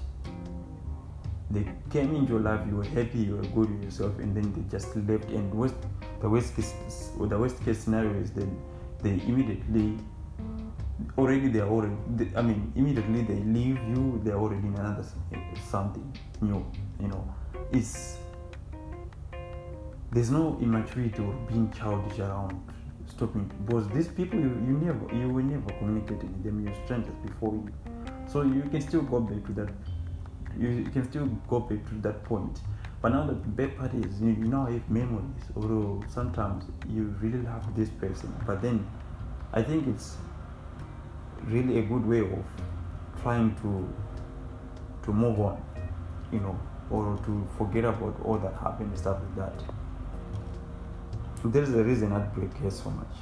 They 1.50 1.64
came 1.90 2.14
into 2.14 2.32
your 2.32 2.40
life 2.40 2.66
you 2.68 2.76
were 2.76 2.84
happy 2.84 3.18
you 3.18 3.36
were 3.36 3.42
good 3.42 3.70
with 3.70 3.84
yourself 3.84 4.18
and 4.18 4.36
then 4.36 4.52
they 4.52 4.62
just 4.70 4.94
left. 4.96 5.28
And 5.30 5.52
worst, 5.54 5.74
the 6.20 6.28
worst 6.28 6.56
case 6.56 6.74
the 7.18 7.38
worst 7.38 7.64
case 7.64 7.78
scenario 7.78 8.14
is 8.20 8.32
that 8.32 8.48
they 9.02 9.20
immediately 9.26 9.96
already 11.18 11.48
they're 11.48 11.68
already 11.68 11.94
they, 12.16 12.26
i 12.36 12.42
mean 12.42 12.72
immediately 12.74 13.22
they 13.22 13.40
leave 13.56 13.78
you 13.86 14.18
they're 14.24 14.38
already 14.38 14.66
in 14.66 14.74
another 14.74 15.04
something 15.70 16.10
new 16.40 16.64
you 17.00 17.08
know. 17.08 17.34
It's 17.72 18.18
there's 20.12 20.30
no 20.30 20.58
immaturity 20.60 21.20
or 21.22 21.32
being 21.48 21.70
childish 21.72 22.18
around 22.18 22.60
stopping. 23.06 23.50
Because 23.66 23.88
these 23.88 24.08
people 24.08 24.38
you, 24.38 24.48
you 24.66 24.78
never 24.78 25.14
you 25.14 25.28
will 25.28 25.44
never 25.44 25.68
communicate 25.78 26.18
with 26.18 26.44
them 26.44 26.64
you're 26.64 26.74
strangers 26.84 27.14
before 27.24 27.54
you 27.54 27.70
so 28.28 28.42
you 28.42 28.62
can 28.62 28.80
still 28.80 29.02
go 29.02 29.20
back 29.20 29.44
to 29.46 29.52
that 29.52 29.68
you 30.58 30.84
can 30.92 31.08
still 31.08 31.26
go 31.48 31.60
back 31.60 31.86
to 31.88 31.94
that 31.96 32.24
point. 32.24 32.60
But 33.02 33.10
now 33.10 33.26
the 33.26 33.34
bad 33.34 33.76
part 33.76 33.92
is 33.94 34.20
you, 34.20 34.28
you 34.28 34.48
now 34.48 34.66
have 34.66 34.88
memories 34.90 35.44
although 35.54 36.02
sometimes 36.08 36.64
you 36.88 37.14
really 37.20 37.38
love 37.38 37.76
this 37.76 37.90
person. 37.90 38.34
But 38.46 38.62
then 38.62 38.86
i 39.52 39.62
think 39.62 39.86
it's 39.86 40.16
really 41.44 41.78
a 41.78 41.82
good 41.82 42.04
way 42.04 42.20
of 42.20 42.44
trying 43.22 43.54
to 43.56 43.88
to 45.04 45.12
move 45.12 45.38
on 45.38 45.62
you 46.32 46.40
know 46.40 46.58
or 46.90 47.16
to 47.24 47.46
forget 47.56 47.84
about 47.84 48.16
all 48.24 48.38
that 48.38 48.54
happened 48.54 48.90
and 48.90 48.98
stuff 48.98 49.18
like 49.20 49.36
that. 49.36 49.64
There 51.44 51.62
is 51.62 51.74
a 51.74 51.84
reason 51.84 52.10
heartbreak 52.10 52.54
has 52.58 52.78
so 52.78 52.90
much 52.90 53.14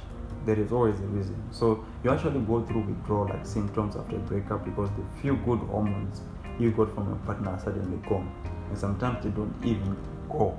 there 0.45 0.59
is 0.59 0.71
always 0.71 0.99
a 0.99 1.07
reason. 1.07 1.35
So 1.51 1.83
you 2.03 2.11
actually 2.11 2.41
go 2.41 2.63
through 2.63 2.81
withdrawal 2.81 3.27
like 3.27 3.45
symptoms 3.45 3.95
after 3.95 4.15
a 4.15 4.19
breakup 4.19 4.63
because 4.63 4.89
the 4.91 5.21
few 5.21 5.35
good 5.37 5.59
hormones 5.59 6.21
you 6.59 6.71
got 6.71 6.93
from 6.93 7.07
your 7.07 7.17
partner 7.17 7.59
suddenly 7.63 7.97
gone. 8.07 8.31
And 8.69 8.77
sometimes 8.77 9.23
they 9.23 9.31
don't 9.31 9.53
even 9.63 9.97
go 10.29 10.57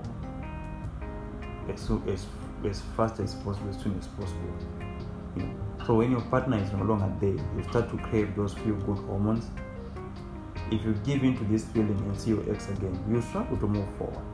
as, 1.73 1.81
soon, 1.81 2.03
as, 2.09 2.27
as 2.65 2.83
fast 2.97 3.21
as 3.21 3.35
possible 3.35 3.69
as 3.69 3.83
soon 3.83 3.99
as 3.99 4.07
possible 4.09 4.55
you 5.37 5.43
know? 5.43 5.55
so 5.87 5.95
when 5.95 6.11
your 6.11 6.21
partner 6.23 6.59
is 6.59 6.73
no 6.73 6.83
longer 6.85 7.13
there 7.21 7.45
you 7.57 7.63
start 7.69 7.91
to 7.91 7.97
crave 7.99 8.35
those 8.37 8.55
few 8.55 8.75
good 8.87 8.99
hormones. 8.99 9.47
If 10.71 10.85
you 10.85 10.95
give 11.05 11.23
in 11.23 11.37
to 11.37 11.45
this 11.45 11.65
feeling 11.67 11.99
and 11.99 12.19
see 12.19 12.31
your 12.31 12.51
ex 12.51 12.69
again 12.71 12.99
you 13.09 13.23
struggle 13.23 13.57
to 13.57 13.67
move 13.67 13.87
forward 13.99 14.25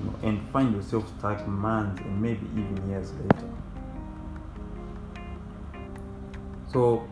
you 0.00 0.06
know, 0.06 0.18
and 0.22 0.50
find 0.50 0.74
yourself 0.74 1.06
stuck 1.18 1.46
months 1.46 2.00
and 2.02 2.20
maybe 2.20 2.46
even 2.56 2.88
years 2.88 3.12
later 3.12 3.51
so 6.72 7.06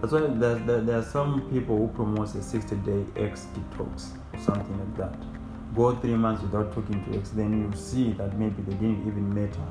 that's 0.00 0.12
why 0.12 0.20
there, 0.20 0.56
there, 0.56 0.80
there 0.80 0.98
are 0.98 1.04
some 1.04 1.48
people 1.50 1.76
who 1.76 1.88
promote 1.88 2.34
a 2.34 2.42
60 2.42 2.76
day 2.76 3.04
ex 3.16 3.46
detox 3.54 4.12
or 4.32 4.38
something 4.40 4.78
like 4.78 4.96
that. 4.96 5.74
Go 5.74 5.94
three 5.96 6.14
months 6.14 6.42
without 6.42 6.72
talking 6.72 7.02
to 7.04 7.18
ex, 7.18 7.30
then 7.30 7.62
you 7.62 7.78
see 7.78 8.12
that 8.12 8.38
maybe 8.38 8.62
they 8.62 8.74
didn't 8.74 9.06
even 9.06 9.34
matter. 9.34 9.66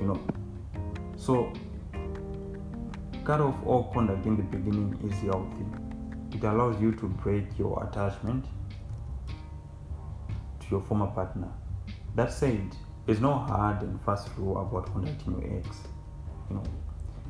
You 0.00 0.06
know. 0.08 0.20
So 1.16 1.52
cut 3.24 3.40
off 3.40 3.54
all 3.64 3.92
contact 3.92 4.26
in 4.26 4.36
the 4.36 4.42
beginning 4.42 4.98
is 5.04 5.18
healthy. 5.20 5.64
It 6.36 6.42
allows 6.44 6.80
you 6.80 6.92
to 6.92 7.06
break 7.06 7.58
your 7.58 7.86
attachment 7.88 8.46
to 10.60 10.66
your 10.70 10.80
former 10.82 11.06
partner. 11.06 11.48
That 12.14 12.32
said, 12.32 12.74
there's 13.06 13.20
no 13.20 13.34
hard 13.34 13.82
and 13.82 14.00
fast 14.04 14.28
rule 14.36 14.58
about 14.58 14.92
contacting 14.92 15.40
your 15.40 15.58
ex. 15.58 15.68
You 16.48 16.56
know, 16.56 16.62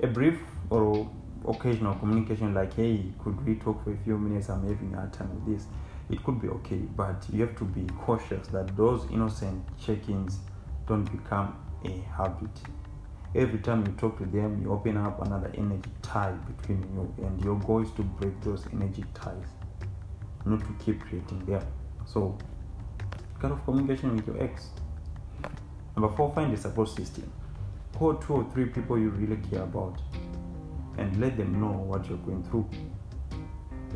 a 0.03 0.07
brief 0.09 0.41
or 0.71 1.09
occasional 1.47 1.95
communication 1.95 2.53
like 2.55 2.75
hey 2.75 3.05
could 3.23 3.45
we 3.47 3.55
talk 3.55 3.83
for 3.85 3.93
a 3.93 3.97
few 3.99 4.19
minutes? 4.19 4.49
I'm 4.49 4.67
having 4.69 4.93
a 4.95 4.97
hard 4.97 5.13
time 5.13 5.31
with 5.35 5.57
this. 5.57 5.67
It 6.11 6.23
could 6.25 6.41
be 6.41 6.49
okay 6.49 6.83
but 6.97 7.25
you 7.33 7.43
have 7.43 7.57
to 7.59 7.65
be 7.65 7.87
cautious 8.01 8.49
that 8.49 8.77
those 8.77 9.09
innocent 9.13 9.63
check-ins 9.79 10.41
don't 10.89 11.05
become 11.05 11.57
a 11.85 11.91
habit. 12.17 12.51
Every 13.35 13.61
time 13.61 13.87
you 13.87 13.93
talk 13.93 14.19
to 14.19 14.25
them 14.25 14.61
you 14.61 14.73
open 14.73 14.97
up 14.97 15.25
another 15.25 15.53
energy 15.57 15.91
tie 16.03 16.33
between 16.33 16.83
you 16.95 17.15
and 17.25 17.43
your 17.45 17.59
goal 17.61 17.83
is 17.83 17.91
to 17.93 18.03
break 18.03 18.41
those 18.43 18.67
energy 18.73 19.05
ties 19.15 19.47
not 20.45 20.59
to 20.59 20.85
keep 20.85 21.01
creating 21.01 21.47
them. 21.47 21.65
So 22.07 22.37
kind 23.41 23.55
of 23.55 23.65
communication 23.65 24.17
with 24.17 24.27
your 24.27 24.43
ex. 24.43 24.71
Number 25.97 26.15
four 26.17 26.33
find 26.35 26.53
a 26.53 26.57
support 26.57 26.89
system 26.89 27.33
call 28.03 28.15
two 28.15 28.35
or 28.35 28.45
three 28.53 28.65
people 28.67 28.99
you 28.99 29.11
really 29.11 29.41
care 29.49 29.63
about 29.63 30.03
and 30.99 31.21
let 31.21 31.37
them 31.37 31.61
know 31.61 31.71
what 31.71 32.09
you're 32.09 32.19
going 32.19 32.43
through. 32.43 32.69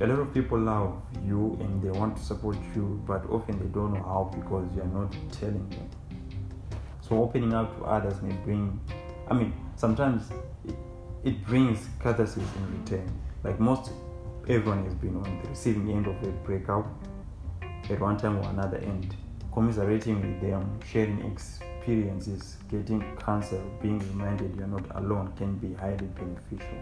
A 0.00 0.06
lot 0.06 0.20
of 0.20 0.32
people 0.32 0.60
love 0.60 1.02
you 1.24 1.58
and 1.60 1.82
they 1.82 1.90
want 1.90 2.16
to 2.16 2.22
support 2.22 2.56
you, 2.76 3.02
but 3.04 3.28
often 3.28 3.58
they 3.58 3.66
don't 3.66 3.94
know 3.94 4.02
how 4.02 4.30
because 4.32 4.64
you're 4.76 4.92
not 4.98 5.12
telling 5.32 5.68
them. 5.70 5.88
So, 7.00 7.20
opening 7.20 7.52
up 7.52 7.76
to 7.78 7.84
others 7.84 8.22
may 8.22 8.34
bring, 8.44 8.78
I 9.28 9.34
mean, 9.34 9.52
sometimes 9.74 10.30
it, 10.64 10.76
it 11.24 11.44
brings 11.44 11.88
catharsis 11.98 12.44
in 12.58 12.80
return. 12.80 13.10
Like 13.42 13.58
most, 13.58 13.90
everyone 14.48 14.84
has 14.84 14.94
been 14.94 15.16
on 15.16 15.40
the 15.42 15.48
receiving 15.48 15.90
end 15.90 16.06
of 16.06 16.22
a 16.22 16.30
breakup 16.48 16.86
at 17.90 17.98
one 17.98 18.18
time 18.18 18.36
or 18.36 18.48
another, 18.50 18.76
and 18.76 19.16
commiserating 19.52 20.20
with 20.20 20.40
them, 20.40 20.78
sharing 20.84 21.18
experiences, 21.32 21.75
getting 21.86 23.16
cancer, 23.16 23.62
being 23.80 23.98
reminded 23.98 24.56
you're 24.56 24.66
not 24.66 24.84
alone 24.96 25.32
can 25.36 25.56
be 25.56 25.72
highly 25.74 26.06
beneficial. 26.06 26.78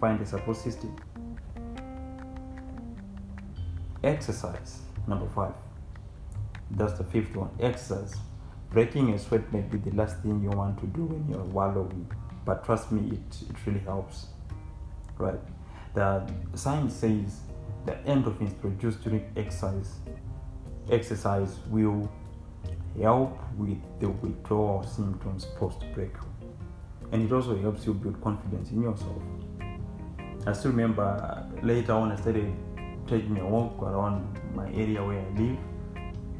Find 0.00 0.20
a 0.20 0.26
support 0.26 0.56
system. 0.56 0.96
Exercise, 4.02 4.80
number 5.06 5.28
five. 5.34 5.52
That's 6.70 6.94
the 6.94 7.04
fifth 7.04 7.36
one. 7.36 7.50
Exercise. 7.60 8.16
Breaking 8.70 9.10
a 9.10 9.18
sweat 9.18 9.52
may 9.52 9.60
be 9.60 9.78
the 9.78 9.94
last 9.94 10.20
thing 10.20 10.42
you 10.42 10.50
want 10.50 10.78
to 10.80 10.86
do 10.86 11.04
when 11.04 11.28
you're 11.28 11.44
wallowing, 11.44 12.10
but 12.44 12.64
trust 12.64 12.92
me, 12.92 13.16
it, 13.16 13.50
it 13.50 13.56
really 13.66 13.80
helps. 13.80 14.26
Right? 15.18 15.40
The 15.94 16.26
science 16.54 16.94
says 16.94 17.40
the 17.84 17.92
endorphins 18.06 18.58
produced 18.60 19.02
during 19.02 19.30
exercise 19.36 19.96
exercise 20.90 21.58
will 21.68 22.10
help 23.00 23.38
with 23.56 23.78
the 24.00 24.08
withdrawal 24.08 24.82
symptoms 24.82 25.46
post 25.56 25.84
breakup 25.94 26.26
and 27.12 27.22
it 27.22 27.32
also 27.32 27.56
helps 27.58 27.86
you 27.86 27.94
build 27.94 28.20
confidence 28.22 28.70
in 28.70 28.82
yourself. 28.82 29.22
I 30.46 30.52
still 30.52 30.70
remember 30.70 31.46
later 31.62 31.92
on 31.92 32.12
i 32.12 32.16
started 32.16 32.52
taking 33.06 33.38
a 33.38 33.46
walk 33.46 33.82
around 33.82 34.38
my 34.54 34.68
area 34.72 35.04
where 35.04 35.20
i 35.20 35.28
live. 35.40 35.58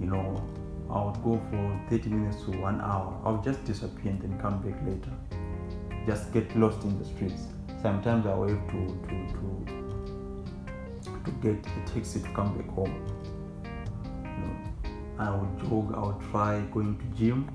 You 0.00 0.06
know 0.06 0.42
i 0.90 1.04
would 1.04 1.22
go 1.22 1.40
for 1.50 1.80
30 1.90 2.10
minutes 2.10 2.44
to 2.44 2.50
one 2.52 2.80
hour. 2.80 3.20
I 3.24 3.30
would 3.30 3.44
just 3.44 3.64
disappear 3.64 4.12
and 4.12 4.22
then 4.22 4.38
come 4.40 4.62
back 4.62 4.80
later. 4.86 5.12
Just 6.06 6.32
get 6.32 6.54
lost 6.56 6.82
in 6.84 6.98
the 6.98 7.04
streets. 7.04 7.48
Sometimes 7.82 8.26
i 8.26 8.34
will 8.34 8.48
have 8.48 8.66
to 8.68 8.86
to 9.08 9.16
to 9.34 9.78
to 11.24 11.30
get 11.42 11.66
a 11.66 11.92
taxi 11.92 12.20
to 12.20 12.28
come 12.30 12.56
back 12.56 12.68
home 12.68 13.17
I 15.18 15.34
would 15.34 15.58
jog, 15.60 15.94
I 15.94 16.06
would 16.06 16.30
try 16.30 16.60
going 16.72 16.96
to 16.98 17.18
gym. 17.18 17.48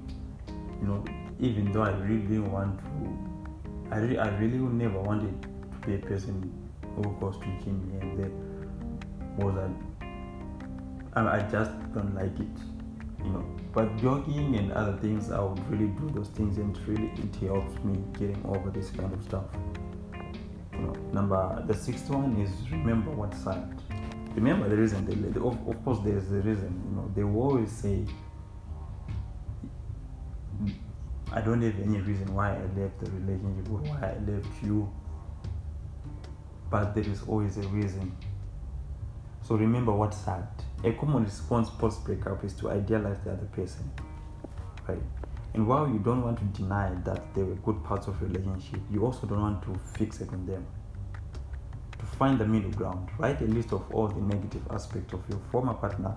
You 0.82 0.88
know, 0.88 1.06
even 1.40 1.72
though 1.72 1.84
I 1.84 1.92
really 1.92 2.22
didn't 2.22 2.52
want 2.52 2.80
to, 2.80 3.96
I 3.96 4.00
really, 4.00 4.18
I 4.18 4.28
really 4.38 4.58
never 4.58 5.00
wanted 5.00 5.42
to 5.42 5.88
be 5.88 5.96
a 5.96 6.00
person 6.00 6.52
who 6.96 7.04
goes 7.20 7.38
to 7.38 7.46
gym 7.64 7.98
and 8.02 8.20
there 8.20 8.32
was 9.38 9.56
I, 11.16 11.38
I 11.38 11.40
just 11.50 11.72
don't 11.94 12.14
like 12.16 12.38
it. 12.40 12.58
You 13.24 13.32
know, 13.32 13.46
but 13.74 13.96
jogging 13.98 14.56
and 14.58 14.74
other 14.74 14.98
things, 14.98 15.32
I 15.32 15.40
would 15.40 15.60
really 15.70 15.88
do 15.88 16.10
those 16.10 16.28
things, 16.28 16.58
and 16.58 16.78
really 16.86 17.10
it 17.16 17.36
helps 17.48 17.82
me 17.84 18.04
getting 18.20 18.42
over 18.46 18.70
this 18.70 18.90
kind 18.90 19.14
of 19.14 19.24
stuff. 19.24 19.46
You 20.74 20.80
know, 20.80 20.94
number 21.14 21.64
the 21.66 21.74
sixth 21.74 22.10
one 22.10 22.36
is 22.42 22.52
remember 22.72 23.12
what 23.12 23.34
side 23.34 23.82
remember 24.36 24.70
the 24.70 24.78
reason 24.78 25.06
they. 25.06 25.40
Of, 25.40 25.68
of 25.68 25.84
course, 25.84 26.00
there's 26.04 26.30
the 26.30 26.42
reason. 26.42 26.82
You 26.90 26.96
know, 26.96 27.12
they 27.16 27.24
will 27.24 27.42
always 27.42 27.72
say, 27.72 28.06
"I 31.32 31.42
don't 31.42 31.62
have 31.62 31.80
any 31.80 32.00
reason 32.02 32.34
why 32.34 32.56
I 32.56 32.62
left 32.80 33.00
the 33.00 33.12
relationship 33.12 33.70
or 33.72 33.80
why 33.80 34.16
I 34.16 34.32
left 34.32 34.64
you." 34.64 34.90
But 36.70 36.96
there 36.96 37.08
is 37.08 37.24
always 37.28 37.58
a 37.58 37.68
reason. 37.70 38.16
So 39.42 39.56
remember 39.56 39.92
what's 39.92 40.18
sad. 40.18 40.48
A 40.84 40.94
common 40.94 41.26
response 41.26 41.70
post 41.70 42.04
breakup 42.06 42.44
is 42.44 42.54
to 42.54 42.72
idealize 42.72 43.20
the 43.24 43.34
other 43.34 43.46
person, 43.48 43.92
right? 44.88 45.02
And 45.54 45.68
while 45.68 45.88
you 45.88 46.00
don't 46.00 46.24
want 46.24 46.40
to 46.40 46.46
deny 46.62 46.96
that 47.04 47.34
there 47.36 47.46
were 47.46 47.56
good 47.56 47.84
parts 47.84 48.08
of 48.08 48.22
relationship, 48.22 48.80
you 48.90 49.06
also 49.06 49.28
don't 49.28 49.42
want 49.42 49.62
to 49.64 49.70
fixate 50.00 50.32
on 50.34 50.46
them. 50.46 50.66
Find 52.18 52.40
the 52.40 52.46
middle 52.46 52.72
ground, 52.72 53.10
write 53.18 53.42
a 53.42 53.46
list 53.46 53.74
of 53.74 53.84
all 53.92 54.08
the 54.08 54.22
negative 54.22 54.62
aspects 54.70 55.14
of 55.14 55.22
your 55.30 55.40
former 55.52 55.74
partner 55.74 56.16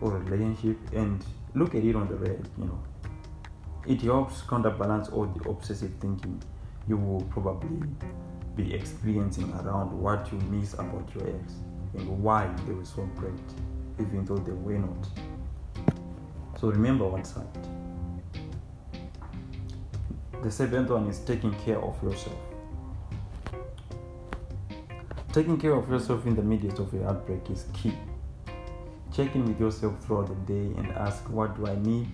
or 0.00 0.18
relationship 0.18 0.78
and 0.92 1.24
look 1.54 1.74
at 1.74 1.84
it 1.84 1.94
on 1.94 2.08
the 2.08 2.16
red, 2.16 2.48
you 2.58 2.64
know. 2.64 2.82
It 3.86 4.02
helps 4.02 4.42
counterbalance 4.42 5.08
all 5.08 5.26
the 5.26 5.48
obsessive 5.48 5.92
thinking 6.00 6.42
you 6.88 6.96
will 6.96 7.22
probably 7.30 7.86
be 8.56 8.74
experiencing 8.74 9.52
around 9.54 9.92
what 9.92 10.30
you 10.32 10.38
miss 10.50 10.74
about 10.74 11.08
your 11.14 11.28
ex 11.28 11.54
and 11.94 12.22
why 12.22 12.52
they 12.66 12.72
were 12.72 12.84
so 12.84 13.08
great, 13.16 13.32
even 13.98 14.24
though 14.24 14.36
they 14.36 14.52
were 14.52 14.78
not. 14.78 15.08
So 16.60 16.68
remember 16.70 17.06
what's 17.06 17.34
right. 17.34 17.46
The 20.42 20.50
seventh 20.50 20.90
one 20.90 21.06
is 21.06 21.20
taking 21.20 21.54
care 21.64 21.80
of 21.80 22.02
yourself. 22.02 22.49
Taking 25.32 25.58
care 25.58 25.74
of 25.74 25.88
yourself 25.88 26.26
in 26.26 26.34
the 26.34 26.42
midst 26.42 26.80
of 26.80 26.92
a 26.92 27.04
heartbreak 27.04 27.48
is 27.50 27.66
key. 27.72 27.94
Check 29.14 29.36
in 29.36 29.44
with 29.44 29.60
yourself 29.60 30.04
throughout 30.04 30.26
the 30.26 30.52
day 30.52 30.74
and 30.76 30.90
ask, 30.92 31.22
What 31.30 31.56
do 31.56 31.68
I 31.68 31.76
need? 31.76 32.10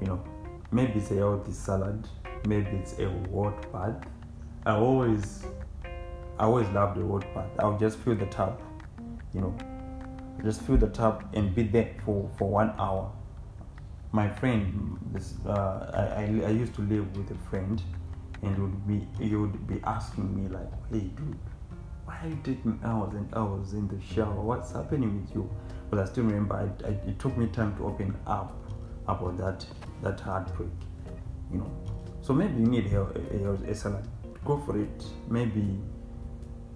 You 0.00 0.08
know, 0.08 0.24
maybe 0.70 0.98
it's 0.98 1.10
a 1.10 1.14
healthy 1.14 1.52
salad, 1.52 2.06
maybe 2.46 2.68
it's 2.76 2.98
a 2.98 3.08
hot 3.32 3.72
bath. 3.72 4.04
I 4.66 4.76
always, 4.76 5.44
I 6.38 6.44
always 6.44 6.68
love 6.68 6.98
the 6.98 7.06
hot 7.06 7.24
bath. 7.34 7.50
I'll 7.60 7.78
just 7.78 7.98
fill 8.00 8.16
the 8.16 8.26
tub, 8.26 8.60
you 9.32 9.40
know, 9.40 9.56
just 10.44 10.60
fill 10.60 10.76
the 10.76 10.88
tub 10.88 11.24
and 11.32 11.54
be 11.54 11.62
there 11.62 11.94
for, 12.04 12.28
for 12.36 12.50
one 12.50 12.74
hour 12.78 13.10
my 14.12 14.28
friend 14.28 14.98
this 15.10 15.34
uh, 15.46 15.90
I, 15.94 16.22
I, 16.22 16.48
I 16.48 16.50
used 16.50 16.74
to 16.74 16.82
live 16.82 17.16
with 17.16 17.30
a 17.30 17.48
friend 17.48 17.82
and 18.42 18.58
would 18.58 18.86
be 18.86 19.24
he 19.24 19.34
would 19.36 19.66
be 19.66 19.80
asking 19.84 20.34
me 20.34 20.48
like 20.48 20.70
hey 20.90 21.00
dude 21.16 21.38
why 22.04 22.18
are 22.22 22.28
you 22.28 22.38
taking 22.42 22.78
hours 22.84 23.14
and 23.14 23.32
hours 23.34 23.72
in 23.74 23.86
the 23.88 24.00
shower? 24.14 24.34
Mm. 24.34 24.42
What's 24.42 24.72
happening 24.72 25.20
with 25.20 25.34
you? 25.34 25.48
But 25.88 26.00
i 26.00 26.04
still 26.04 26.24
remember 26.24 26.56
I, 26.56 26.88
I, 26.88 26.90
it 27.06 27.18
took 27.18 27.36
me 27.36 27.46
time 27.46 27.76
to 27.76 27.86
open 27.86 28.16
up 28.26 28.56
about 29.06 29.36
that 29.38 29.66
that 30.02 30.20
heartbreak 30.20 30.70
you 31.52 31.58
know. 31.58 31.70
So 32.22 32.32
maybe 32.32 32.60
you 32.60 32.66
need 32.66 32.92
a, 32.92 33.00
a, 33.02 33.70
a 33.70 33.74
salad. 33.74 34.06
Go 34.44 34.58
for 34.64 34.78
it. 34.80 35.04
Maybe 35.28 35.78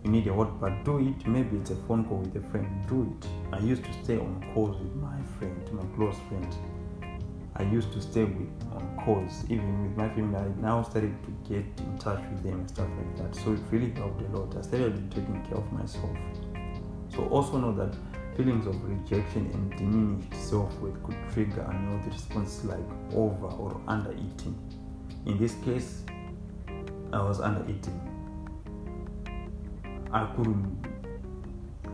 you 0.04 0.11
need 0.11 0.26
a 0.26 0.35
what 0.35 0.61
but 0.61 0.85
do 0.85 0.99
it. 0.99 1.26
Maybe 1.26 1.56
it's 1.56 1.70
a 1.70 1.76
phone 1.87 2.04
call 2.04 2.18
with 2.18 2.37
a 2.37 2.50
friend. 2.50 2.68
Do 2.88 3.16
it. 3.18 3.28
I 3.52 3.58
used 3.61 3.85
to 3.85 3.92
stay 4.04 4.18
on 4.18 4.44
calls 4.54 4.76
with 4.78 4.94
my 4.94 5.18
friend 5.38 5.73
my 5.73 5.85
close 5.96 6.16
friend 6.28 6.54
I 7.58 7.62
used 7.62 7.92
to 7.92 8.02
stay 8.02 8.25
with 8.25 8.48
um, 8.72 8.76
on 8.76 9.04
calls, 9.04 9.44
even 9.48 9.82
with 9.82 9.96
my 9.96 10.08
family. 10.10 10.36
I 10.36 10.48
now 10.60 10.82
started 10.82 11.14
to 11.25 11.30
get 11.48 11.64
in 11.78 11.98
touch 11.98 12.22
with 12.30 12.42
them 12.42 12.60
and 12.60 12.68
stuff 12.68 12.88
like 12.98 13.16
that. 13.18 13.34
So 13.40 13.52
it 13.54 13.60
really 13.70 13.92
helped 13.92 14.20
a 14.20 14.36
lot. 14.36 14.54
I 14.56 14.60
started 14.60 15.10
taking 15.10 15.42
care 15.46 15.56
of 15.56 15.72
myself. 15.72 16.16
So 17.08 17.26
also 17.28 17.58
know 17.58 17.72
that 17.76 17.96
feelings 18.36 18.66
of 18.66 18.76
rejection 18.84 19.50
and 19.54 19.71
diminished 19.78 20.34
self-worth 20.34 21.02
could 21.02 21.16
trigger 21.32 21.62
unhealthy 21.62 22.10
responses 22.10 22.64
like 22.66 22.84
over 23.14 23.47
or 23.47 23.80
under 23.88 24.12
eating. 24.12 24.54
In 25.25 25.38
this 25.38 25.54
case, 25.64 26.04
I 27.12 27.23
was 27.23 27.40
under 27.40 27.62
eating. 27.71 27.99
I 30.12 30.26
couldn't 30.36 30.86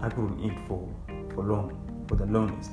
I 0.01 0.09
couldn't 0.09 0.41
eat 0.41 0.59
for 0.67 0.89
for 1.35 1.45
long 1.45 2.05
for 2.09 2.17
the 2.17 2.27
longest. 2.27 2.73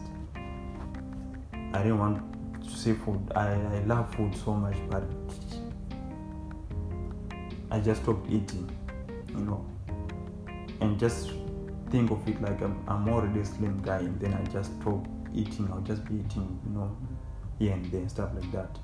I 1.54 1.84
didn't 1.84 1.99
want 1.99 2.29
seafood. 2.69 3.32
I, 3.36 3.53
I 3.53 3.79
love 3.86 4.13
food 4.15 4.36
so 4.36 4.53
much, 4.53 4.77
but 4.89 5.03
I 7.71 7.79
just 7.79 8.03
stopped 8.03 8.29
eating, 8.29 8.69
you 9.29 9.41
know, 9.41 9.65
and 10.82 10.99
just 10.99 11.32
think 11.89 12.12
of 12.12 12.27
it 12.27 12.41
like 12.41 12.62
I'm, 12.62 12.84
I'm 12.88 13.08
already 13.10 13.41
a 13.41 13.45
slim 13.45 13.82
guy, 13.82 13.99
and 13.99 14.19
then 14.19 14.34
I 14.34 14.43
just 14.51 14.71
stop 14.82 15.08
eating. 15.34 15.69
I'll 15.71 15.82
just 15.82 16.03
be 16.05 16.15
eating, 16.15 16.60
you 16.65 16.73
know, 16.73 16.97
here 17.60 17.73
and 17.73 17.86
there, 17.91 18.01
and 18.01 18.10
stuff 18.10 18.32
like 18.34 18.51
that. 18.51 18.77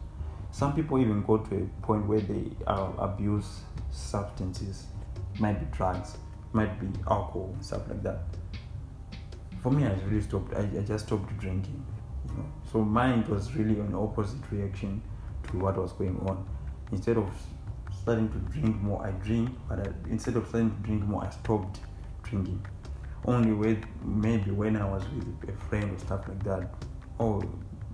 Some 0.51 0.73
people 0.73 0.99
even 0.99 1.23
go 1.23 1.37
to 1.37 1.55
a 1.55 1.85
point 1.85 2.05
where 2.07 2.21
they 2.21 2.51
uh, 2.67 2.91
abuse 2.97 3.61
substances, 3.91 4.85
might 5.39 5.59
be 5.59 5.65
drugs, 5.75 6.17
might 6.53 6.79
be 6.79 6.87
alcohol, 7.09 7.55
stuff 7.61 7.81
like 7.89 8.03
that. 8.03 8.19
For 9.61 9.71
me, 9.71 9.85
I 9.85 9.93
really 10.05 10.21
stopped. 10.21 10.53
I, 10.53 10.61
I 10.61 10.81
just 10.81 11.07
stopped 11.07 11.35
drinking 11.37 11.83
So 12.71 12.81
mine 12.81 13.25
was 13.29 13.53
really 13.55 13.79
an 13.79 13.93
opposite 13.95 14.41
reaction 14.51 15.01
to 15.49 15.57
what 15.57 15.77
was 15.77 15.93
going 15.93 16.17
on. 16.27 16.45
Instead 16.91 17.17
of 17.17 17.29
starting 17.91 18.29
to 18.29 18.37
drink 18.51 18.81
more, 18.81 19.05
I 19.05 19.11
drink, 19.11 19.49
but 19.67 19.79
I, 19.79 19.91
instead 20.09 20.35
of 20.35 20.47
starting 20.47 20.71
to 20.71 20.77
drink 20.87 21.03
more, 21.03 21.23
I 21.23 21.29
stopped 21.29 21.79
drinking. 22.23 22.65
Only 23.25 23.53
with 23.53 23.83
maybe 24.03 24.51
when 24.51 24.75
I 24.75 24.85
was 24.85 25.03
with 25.15 25.49
a 25.49 25.69
friend 25.69 25.91
or 25.91 25.97
stuff 25.97 26.27
like 26.27 26.43
that. 26.43 26.69
Oh, 27.19 27.41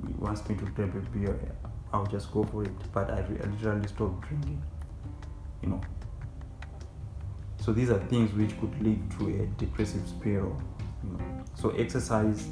he 0.07 0.13
wants 0.13 0.47
me 0.49 0.55
to 0.55 0.65
grab 0.65 0.95
a 0.95 1.17
beer, 1.17 1.37
I'll 1.93 2.05
just 2.05 2.31
go 2.31 2.43
for 2.43 2.63
it. 2.63 2.71
But 2.93 3.09
I, 3.11 3.19
I 3.19 3.47
literally 3.47 3.87
stopped 3.87 4.27
drinking. 4.27 4.61
You 5.61 5.69
know. 5.69 5.81
So 7.59 7.71
these 7.71 7.91
are 7.91 7.99
things 7.99 8.33
which 8.33 8.59
could 8.59 8.81
lead 8.81 8.99
to 9.19 9.27
a 9.27 9.45
depressive 9.57 10.07
spiral. 10.07 10.59
You 11.03 11.17
know. 11.17 11.43
So 11.55 11.69
exercise 11.71 12.47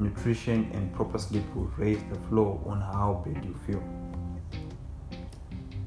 nutrition 0.00 0.70
and 0.72 0.92
proper 0.94 1.18
sleep 1.18 1.44
will 1.54 1.70
raise 1.76 2.02
the 2.10 2.18
flow 2.28 2.62
on 2.66 2.80
how 2.80 3.22
bad 3.26 3.44
you 3.44 3.54
feel. 3.66 3.82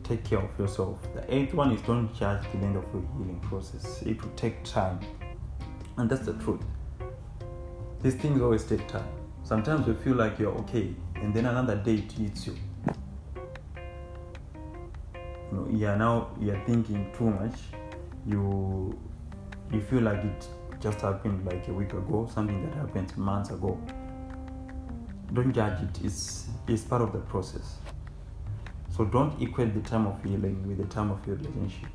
Take 0.04 0.24
care 0.24 0.40
of 0.40 0.58
yourself. 0.60 1.00
The 1.16 1.34
eighth 1.34 1.54
one 1.54 1.72
is 1.72 1.82
don't 1.82 2.14
judge 2.14 2.44
the 2.52 2.60
end 2.60 2.78
of 2.78 2.86
your 2.94 3.04
healing 3.18 3.40
process. 3.42 4.02
It 4.04 4.22
will 4.22 4.32
take 4.36 4.64
time. 4.64 5.00
And 5.98 6.10
that's 6.10 6.26
the 6.26 6.34
truth. 6.34 6.62
These 8.02 8.16
things 8.16 8.42
always 8.42 8.64
take 8.64 8.88
time. 8.88 9.08
Sometimes 9.44 9.88
you 9.88 9.96
feel 9.96 10.16
like 10.16 10.40
you're 10.40 10.54
okay, 10.60 10.94
and 11.16 11.34
then 11.34 11.46
another 11.46 11.76
day 11.76 11.96
it 11.96 12.12
hits 12.12 12.48
you. 12.48 12.56
You 15.52 15.58
know, 15.58 15.68
you're 15.72 15.96
now 15.96 16.30
you're 16.40 16.62
thinking 16.66 17.12
too 17.18 17.30
much. 17.30 17.60
You 18.26 18.98
you 19.72 19.82
feel 19.82 20.02
like 20.02 20.24
it 20.24 20.48
just 20.80 21.02
happened 21.02 21.46
like 21.46 21.68
a 21.68 21.74
week 21.74 21.94
ago, 21.94 22.30
something 22.34 22.62
that 22.66 22.76
happened 22.76 23.16
months 23.18 23.52
ago 23.52 23.80
don't 25.34 25.52
judge 25.52 25.82
it. 25.82 26.06
It's, 26.06 26.48
it's 26.68 26.84
part 26.84 27.02
of 27.02 27.12
the 27.12 27.20
process. 27.20 27.78
So 28.96 29.04
don't 29.06 29.42
equate 29.42 29.74
the 29.74 29.82
time 29.82 30.06
of 30.06 30.24
healing 30.24 30.68
with 30.68 30.78
the 30.78 30.86
time 30.86 31.10
of 31.10 31.26
your 31.26 31.38
relationship. 31.38 31.90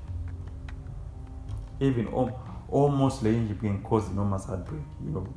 Even 1.80 2.08
almost 2.68 3.22
relationship 3.22 3.60
can 3.60 3.82
cause 3.82 4.08
enormous 4.08 4.44
heartbreak 4.44 4.82
you 5.04 5.10
know. 5.10 5.34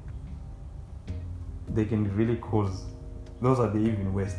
They 1.69 1.85
can 1.85 2.13
really 2.15 2.37
cause 2.37 2.85
those 3.41 3.59
are 3.59 3.69
the 3.69 3.77
even 3.77 4.11
worst 4.11 4.37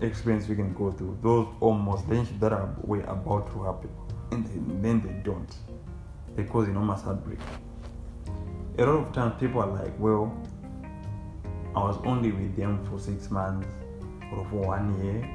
experience 0.00 0.48
we 0.48 0.56
can 0.56 0.72
go 0.72 0.92
through. 0.92 1.18
Those 1.22 1.46
almost 1.60 2.06
relationships 2.06 2.40
that 2.40 2.52
are 2.52 2.74
were 2.82 3.02
about 3.02 3.52
to 3.52 3.64
happen 3.64 3.90
and 4.30 4.82
then 4.82 5.00
they 5.02 5.12
don't. 5.30 5.54
They 6.36 6.44
cause 6.44 6.68
enormous 6.68 7.02
heartbreak. 7.02 7.38
A 8.78 8.86
lot 8.86 9.06
of 9.06 9.12
times 9.12 9.34
people 9.38 9.60
are 9.60 9.66
like 9.66 9.92
well 9.98 10.34
I 11.74 11.80
was 11.80 11.98
only 12.04 12.32
with 12.32 12.56
them 12.56 12.84
for 12.86 12.98
six 12.98 13.30
months 13.30 13.66
or 14.32 14.44
for 14.50 14.66
one 14.66 15.04
year. 15.04 15.28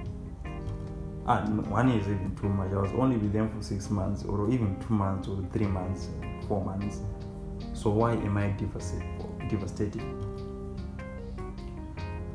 Ah, 1.25 1.43
and 1.43 1.65
one 1.67 1.89
year 1.89 1.99
is 1.99 2.07
even 2.07 2.35
too 2.35 2.49
much. 2.49 2.71
I 2.71 2.81
was 2.81 2.91
only 2.97 3.17
with 3.17 3.31
them 3.31 3.49
for 3.49 3.61
six 3.61 3.89
months 3.89 4.23
or 4.23 4.49
even 4.49 4.77
two 4.85 4.93
months 4.93 5.27
or 5.27 5.41
three 5.53 5.67
months, 5.67 6.09
four 6.47 6.63
months. 6.63 6.99
So 7.73 7.91
why 7.91 8.13
am 8.13 8.37
I 8.37 8.49
devastated? 8.49 10.03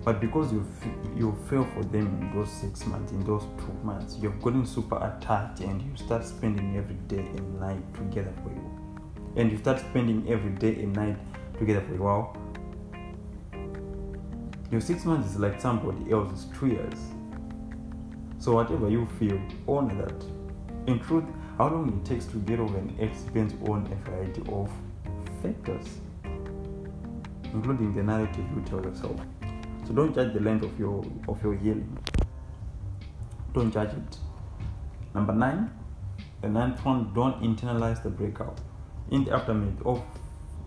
But 0.05 0.21
because 0.21 0.53
you 0.53 0.65
you 1.15 1.37
fell 1.51 1.65
for 1.75 1.85
them 1.85 2.07
in 2.23 2.33
those 2.35 2.51
six 2.51 2.87
months, 2.87 3.13
in 3.13 3.25
those 3.25 3.43
two 3.59 3.75
months, 3.83 4.17
you've 4.23 4.41
gotten 4.41 4.65
super 4.65 4.97
attached 4.97 5.61
and 5.61 5.83
you 5.83 5.95
start 5.97 6.25
spending 6.25 6.77
every 6.79 6.97
day 7.09 7.27
and 7.37 7.61
night 7.61 7.95
together 7.95 8.33
for 8.43 8.51
you. 8.51 8.71
And 9.37 9.53
you 9.53 9.59
start 9.59 9.81
spending 9.81 10.27
every 10.29 10.53
day 10.53 10.83
and 10.83 10.95
night 10.95 11.19
together 11.59 11.83
for 11.83 11.95
you. 11.95 12.03
Wow 12.03 12.48
your 14.71 14.81
six 14.81 15.05
months 15.05 15.31
is 15.31 15.39
like 15.39 15.61
somebody 15.61 16.13
else's 16.13 16.47
two 16.59 16.69
years. 16.69 16.99
So 18.39 18.55
whatever 18.55 18.89
you 18.89 19.07
feel, 19.19 19.41
honor 19.67 20.07
that. 20.07 20.25
In 20.87 21.01
truth, 21.01 21.25
How 21.59 21.67
long 21.67 21.89
it 21.89 22.09
takes 22.09 22.25
to 22.27 22.37
get 22.37 22.61
over 22.61 22.79
an 22.79 22.97
ex 23.01 23.23
depends 23.23 23.53
on 23.69 23.85
a 23.91 24.09
variety 24.09 24.43
of 24.53 24.71
factors, 25.43 25.99
including 27.53 27.93
the 27.97 28.03
narrative 28.05 28.45
you 28.55 28.63
tell 28.65 28.81
yourself. 28.81 29.21
So 29.85 29.93
don't 29.93 30.15
judge 30.15 30.35
the 30.35 30.39
length 30.39 30.65
of 30.65 30.79
your 30.79 31.05
of 31.27 31.43
your 31.43 31.55
healing. 31.55 31.99
Don't 33.55 33.73
judge 33.73 33.89
it. 33.89 34.19
Number 35.17 35.33
nine, 35.33 35.69
the 36.43 36.49
ninth 36.49 36.85
one, 36.85 37.13
don't 37.13 37.43
internalize 37.43 38.01
the 38.05 38.11
breakup. 38.11 38.61
In 39.11 39.25
the 39.25 39.35
aftermath 39.35 39.83
of 39.85 40.01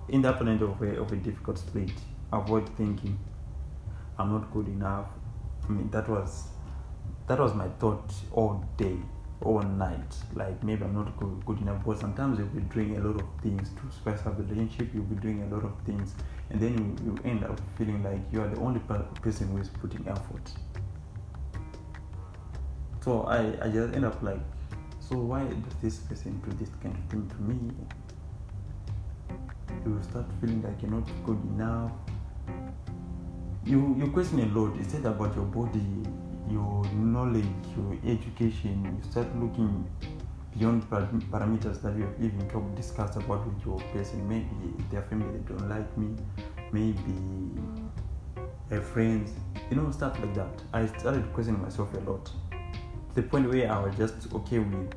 in 0.10 0.24
the 0.24 0.28
aftermath 0.28 0.62
of 0.62 0.82
a, 0.82 1.00
of 1.00 1.10
a 1.14 1.16
difficult 1.16 1.58
split, 1.58 1.94
avoid 2.34 2.68
thinking, 2.76 3.18
I'm 4.18 4.32
not 4.32 4.52
good 4.52 4.68
enough. 4.68 5.08
I 5.68 5.72
mean 5.72 5.90
that 5.92 6.08
was 6.10 6.48
that 7.28 7.40
was 7.40 7.54
my 7.54 7.68
thought 7.80 8.14
all 8.32 8.66
day, 8.78 8.98
all 9.42 9.62
night. 9.62 10.16
Like 10.34 10.64
maybe 10.64 10.84
I'm 10.84 10.94
not 10.94 11.16
good, 11.18 11.46
good 11.46 11.62
enough. 11.62 11.84
But 11.86 12.00
sometimes 12.00 12.40
you'll 12.40 12.48
be 12.48 12.62
doing 12.62 12.98
a 12.98 13.02
lot 13.02 13.22
of 13.22 13.28
things 13.42 13.70
to 13.70 13.96
spice 13.96 14.26
up 14.26 14.38
the 14.38 14.44
relationship. 14.44 14.94
You'll 14.94 15.04
be 15.04 15.16
doing 15.16 15.44
a 15.44 15.56
lot 15.56 15.64
of 15.64 15.74
things, 15.86 16.16
and 16.50 16.60
then 16.60 16.78
you, 16.78 17.06
you 17.06 17.32
end 17.32 17.44
up 17.44 17.60
feeling 17.78 18.04
like 18.04 18.20
you 18.32 18.42
are 18.42 18.48
the 18.48 18.60
only 18.60 18.82
person 19.22 19.48
who 19.50 19.58
is 19.58 19.70
putting 19.70 20.08
effort. 20.08 20.52
So 23.04 23.24
I, 23.24 23.40
I 23.66 23.70
just 23.70 23.96
end 23.96 24.06
up 24.06 24.22
like, 24.22 24.42
so 25.00 25.18
why 25.18 25.44
does 25.44 25.76
this 25.82 25.98
person 26.00 26.40
do 26.46 26.56
this 26.58 26.70
kind 26.84 26.96
of 26.96 27.04
thing 27.10 27.28
to 27.30 27.42
me? 27.42 27.58
You 29.84 30.00
start 30.04 30.26
feeling 30.40 30.62
like 30.62 30.80
you're 30.84 30.92
not 30.92 31.10
good 31.26 31.42
enough. 31.56 31.92
You 33.66 33.96
you 34.00 34.08
question 34.12 34.40
a 34.40 34.46
lot. 34.58 34.78
Is 34.80 34.94
it 34.94 35.06
about 35.06 35.36
your 35.36 35.46
body, 35.46 35.86
your 36.50 36.84
knowledge, 36.94 37.46
your 37.78 37.98
education? 38.06 38.84
You 38.86 39.12
start 39.12 39.28
looking 39.36 39.86
beyond 40.58 40.90
parameters 40.90 41.82
that 41.82 41.96
you 41.96 42.04
have 42.04 42.16
even 42.20 42.50
talked 42.50 42.76
discussed 42.76 43.18
about 43.18 43.46
with 43.46 43.66
your 43.66 43.80
person. 43.94 44.28
Maybe 44.28 44.74
their 44.90 45.04
family 45.04 45.38
they 45.38 45.54
don't 45.54 45.70
like 45.70 45.98
me. 45.98 46.16
Maybe 46.72 47.16
their 48.70 48.82
friends, 48.82 49.32
you 49.70 49.78
know, 49.78 49.92
stuff 49.92 50.20
like 50.20 50.34
that. 50.36 50.64
I 50.74 50.86
started 50.98 51.32
questioning 51.34 51.62
myself 51.62 51.94
a 51.94 52.00
lot 52.10 52.32
the 53.14 53.22
point 53.22 53.50
where 53.50 53.70
I 53.72 53.84
was 53.84 53.96
just 53.98 54.34
okay 54.34 54.60
with 54.60 54.94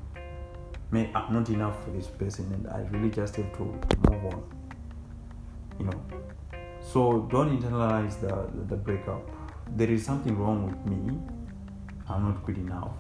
me 0.93 1.11
I'm 1.15 1.33
not 1.33 1.49
enough 1.49 1.83
for 1.85 1.91
this 1.91 2.07
person 2.07 2.53
and 2.53 2.69
I 2.69 2.87
really 2.93 3.11
just 3.11 3.35
have 3.37 3.53
to 3.57 3.65
move 3.65 4.25
on. 4.27 4.43
You 5.79 5.87
know. 5.87 6.34
So 6.85 7.27
don't 7.31 7.61
internalize 7.61 8.21
the, 8.21 8.49
the, 8.57 8.65
the 8.69 8.77
breakup. 8.77 9.29
There 9.77 9.91
is 9.91 10.05
something 10.05 10.39
wrong 10.39 10.67
with 10.67 10.87
me. 10.87 11.19
I'm 12.09 12.25
not 12.25 12.45
good 12.45 12.59
enough. 12.59 12.93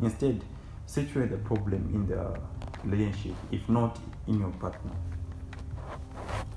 Instead, 0.00 0.42
situate 0.86 1.30
the 1.30 1.38
problem 1.38 1.90
in 1.92 2.06
the 2.06 2.38
relationship, 2.84 3.34
if 3.50 3.68
not 3.68 3.98
in 4.28 4.38
your 4.38 4.50
partner. 4.52 4.92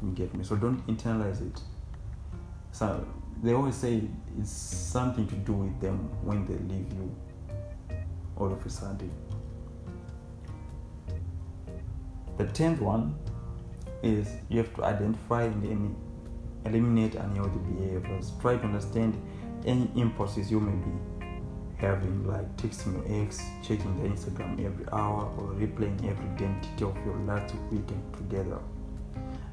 You 0.02 0.12
get 0.12 0.34
me? 0.36 0.44
So 0.44 0.56
don't 0.56 0.86
internalize 0.88 1.42
it. 1.42 1.60
So 2.72 3.06
they 3.42 3.54
always 3.54 3.76
say 3.76 4.04
it's 4.40 4.52
something 4.52 5.28
to 5.28 5.36
do 5.36 5.54
with 5.54 5.82
them 5.82 5.98
when 6.24 6.46
they 6.46 6.58
leave 6.74 6.94
you 6.94 7.16
all 8.38 8.52
of 8.52 8.66
a 8.66 8.70
sudden. 8.70 9.12
The 12.38 12.46
tenth 12.46 12.80
one 12.80 13.16
is 14.04 14.30
you 14.50 14.60
have 14.60 14.74
to 14.76 14.84
identify 14.84 15.44
and 15.44 15.96
eliminate 16.68 17.16
unhealthy 17.16 17.60
behaviors. 17.74 18.32
Try 18.42 18.58
to 18.58 18.64
understand 18.64 19.20
any 19.66 19.90
impulses 19.96 20.52
you 20.52 20.60
may 20.60 20.76
be 20.86 20.92
having, 21.78 22.28
like 22.28 22.56
texting 22.58 22.94
your 22.94 23.24
ex, 23.24 23.42
checking 23.62 23.96
the 24.02 24.10
Instagram 24.10 24.64
every 24.66 24.86
hour, 24.92 25.32
or 25.38 25.54
replaying 25.54 25.98
every 26.10 26.26
identity 26.30 26.86
of 26.86 26.96
your 27.06 27.18
last 27.26 27.54
weekend 27.72 28.04
together. 28.16 28.60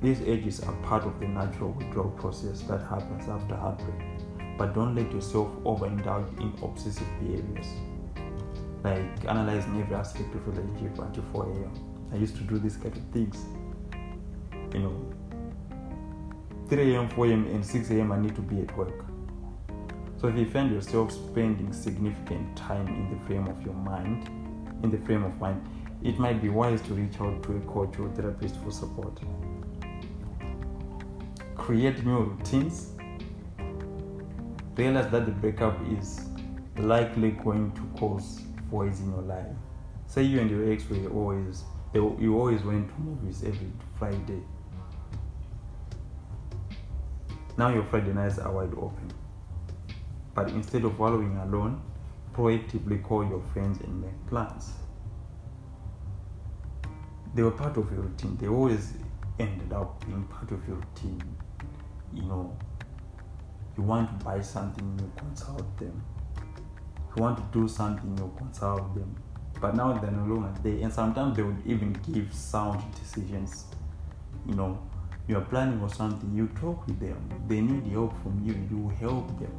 These 0.02 0.20
urges 0.22 0.60
are 0.60 0.74
part 0.82 1.04
of 1.04 1.18
the 1.20 1.28
natural 1.28 1.72
withdrawal 1.72 2.10
process 2.10 2.60
that 2.62 2.80
happens 2.82 3.28
after 3.28 3.54
heartbreak, 3.54 4.58
but 4.58 4.74
don't 4.74 4.94
let 4.94 5.10
yourself 5.12 5.48
overindulge 5.64 6.40
in 6.40 6.52
obsessive 6.62 7.08
behaviors 7.20 7.66
like 8.84 9.24
analyzing 9.26 9.80
every 9.80 9.96
aspect 9.96 10.34
of 10.34 10.46
your 10.46 10.54
relationship 10.54 10.98
until 10.98 11.24
4 11.32 11.44
a.m. 11.44 11.72
I 12.12 12.16
used 12.16 12.36
to 12.36 12.42
do 12.42 12.58
these 12.58 12.76
kind 12.76 12.94
of 12.94 13.02
things. 13.12 13.38
You 14.74 14.80
know, 14.80 15.12
3 16.68 16.94
a.m., 16.94 17.08
4 17.10 17.26
a.m., 17.26 17.46
and 17.46 17.64
6 17.64 17.90
a.m. 17.90 18.12
I 18.12 18.18
need 18.18 18.34
to 18.36 18.42
be 18.42 18.60
at 18.60 18.76
work. 18.76 19.04
So 20.16 20.28
if 20.28 20.36
you 20.36 20.46
find 20.46 20.72
yourself 20.72 21.12
spending 21.12 21.72
significant 21.72 22.56
time 22.56 22.86
in 22.88 23.10
the 23.10 23.26
frame 23.26 23.46
of 23.46 23.62
your 23.62 23.74
mind, 23.74 24.28
in 24.82 24.90
the 24.90 24.98
frame 24.98 25.24
of 25.24 25.38
mind, 25.38 25.62
it 26.02 26.18
might 26.18 26.40
be 26.40 26.48
wise 26.48 26.80
to 26.82 26.94
reach 26.94 27.20
out 27.20 27.42
to 27.42 27.56
a 27.56 27.60
coach 27.60 27.98
or 27.98 28.08
therapist 28.10 28.56
for 28.62 28.70
support. 28.70 29.18
Create 31.56 32.04
new 32.04 32.18
routines. 32.18 32.92
Realize 34.76 35.10
that 35.10 35.26
the 35.26 35.32
breakup 35.32 35.78
is 35.98 36.28
likely 36.78 37.30
going 37.30 37.72
to 37.72 37.82
cause 37.98 38.40
voids 38.70 39.00
in 39.00 39.10
your 39.10 39.22
life. 39.22 39.46
Say 40.06 40.22
you 40.22 40.40
and 40.40 40.50
your 40.50 40.72
ex 40.72 40.88
were 40.88 41.08
always 41.10 41.64
they, 41.94 42.00
you 42.00 42.36
always 42.36 42.62
went 42.62 42.88
to 42.88 43.00
movies 43.00 43.44
every 43.46 43.70
Friday. 43.98 44.42
Now 47.56 47.68
your 47.68 47.84
Friday 47.84 48.12
nights 48.12 48.38
are 48.38 48.52
wide 48.52 48.72
open. 48.74 49.12
But 50.34 50.50
instead 50.50 50.84
of 50.84 50.98
wallowing 50.98 51.36
alone, 51.36 51.80
proactively 52.32 53.02
call 53.02 53.24
your 53.24 53.40
friends 53.52 53.80
and 53.80 54.00
make 54.00 54.26
plans. 54.26 54.72
They 57.34 57.42
were 57.42 57.52
part 57.52 57.76
of 57.76 57.90
your 57.92 58.02
routine. 58.02 58.36
They 58.40 58.48
always 58.48 58.94
ended 59.38 59.72
up 59.72 60.04
being 60.06 60.24
part 60.24 60.50
of 60.50 60.66
your 60.66 60.76
routine. 60.76 61.22
You 62.12 62.22
know, 62.22 62.56
you 63.76 63.82
want 63.82 64.18
to 64.18 64.24
buy 64.24 64.40
something, 64.40 64.98
you 64.98 65.12
consult 65.16 65.76
them 65.78 66.02
you 67.16 67.22
want 67.22 67.36
to 67.38 67.58
do 67.58 67.68
something, 67.68 68.16
you 68.18 68.32
consult 68.36 68.94
them. 68.94 69.14
But 69.60 69.76
now 69.76 69.92
they're 69.92 70.10
no 70.10 70.34
longer 70.34 70.52
there, 70.62 70.82
and 70.82 70.92
sometimes 70.92 71.36
they 71.36 71.42
would 71.42 71.62
even 71.64 71.92
give 72.12 72.32
sound 72.34 72.82
decisions. 72.94 73.66
You 74.46 74.56
know, 74.56 74.78
you 75.26 75.36
are 75.36 75.44
planning 75.52 75.80
for 75.80 75.94
something, 75.94 76.34
you 76.34 76.48
talk 76.60 76.86
with 76.86 77.00
them. 77.00 77.18
They 77.48 77.60
need 77.60 77.90
help 77.92 78.12
from 78.22 78.42
you, 78.44 78.54
you 78.70 78.88
help 79.00 79.28
them. 79.38 79.52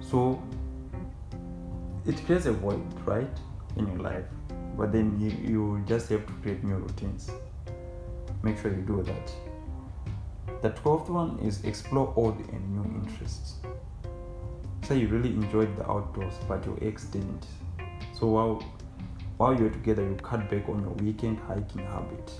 So 0.00 0.42
it 2.06 2.24
creates 2.26 2.46
a 2.46 2.52
void, 2.52 2.82
right, 3.04 3.30
in 3.76 3.86
your 3.86 3.98
life. 3.98 4.24
But 4.76 4.92
then 4.92 5.20
you, 5.20 5.30
you 5.30 5.84
just 5.86 6.08
have 6.10 6.26
to 6.26 6.32
create 6.42 6.64
new 6.64 6.76
routines. 6.76 7.30
Make 8.42 8.58
sure 8.58 8.70
you 8.72 8.82
do 8.82 9.02
that. 9.02 9.32
The 10.62 10.70
twelfth 10.70 11.08
one 11.08 11.38
is 11.38 11.64
explore 11.64 12.12
old 12.16 12.38
and 12.38 12.76
new 12.76 13.00
interests 13.00 13.60
say 14.90 14.98
you 14.98 15.06
really 15.06 15.28
enjoyed 15.28 15.76
the 15.76 15.88
outdoors, 15.88 16.34
but 16.48 16.66
your 16.66 16.76
ex 16.82 17.04
didn't. 17.04 17.46
So 18.12 18.26
while 18.26 18.64
while 19.40 19.58
you're 19.58 19.70
together, 19.70 20.02
you 20.02 20.14
cut 20.16 20.50
back 20.50 20.68
on 20.68 20.82
your 20.82 20.92
weekend 21.02 21.38
hiking 21.48 21.82
habit. 21.86 22.30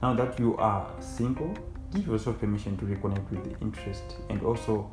Now 0.00 0.14
that 0.14 0.40
you 0.40 0.56
are 0.56 0.90
single, 0.98 1.54
give 1.92 2.06
yourself 2.06 2.40
permission 2.40 2.78
to 2.78 2.86
reconnect 2.86 3.30
with 3.30 3.44
the 3.44 3.60
interest 3.60 4.16
and 4.30 4.42
also 4.42 4.90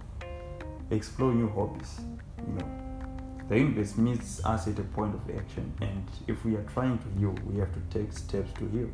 explore 0.91 1.33
new 1.33 1.47
hobbies. 1.47 2.01
You 2.45 2.53
know, 2.55 2.69
the 3.47 3.59
universe 3.59 3.95
meets 3.95 4.43
us 4.43 4.67
at 4.67 4.77
a 4.77 4.83
point 4.83 5.15
of 5.15 5.21
action, 5.37 5.71
and 5.79 6.03
if 6.27 6.43
we 6.43 6.57
are 6.57 6.63
trying 6.63 6.97
to 6.97 7.07
heal, 7.17 7.33
we 7.45 7.57
have 7.59 7.71
to 7.71 7.79
take 7.97 8.11
steps 8.11 8.51
to 8.59 8.67
heal. 8.67 8.89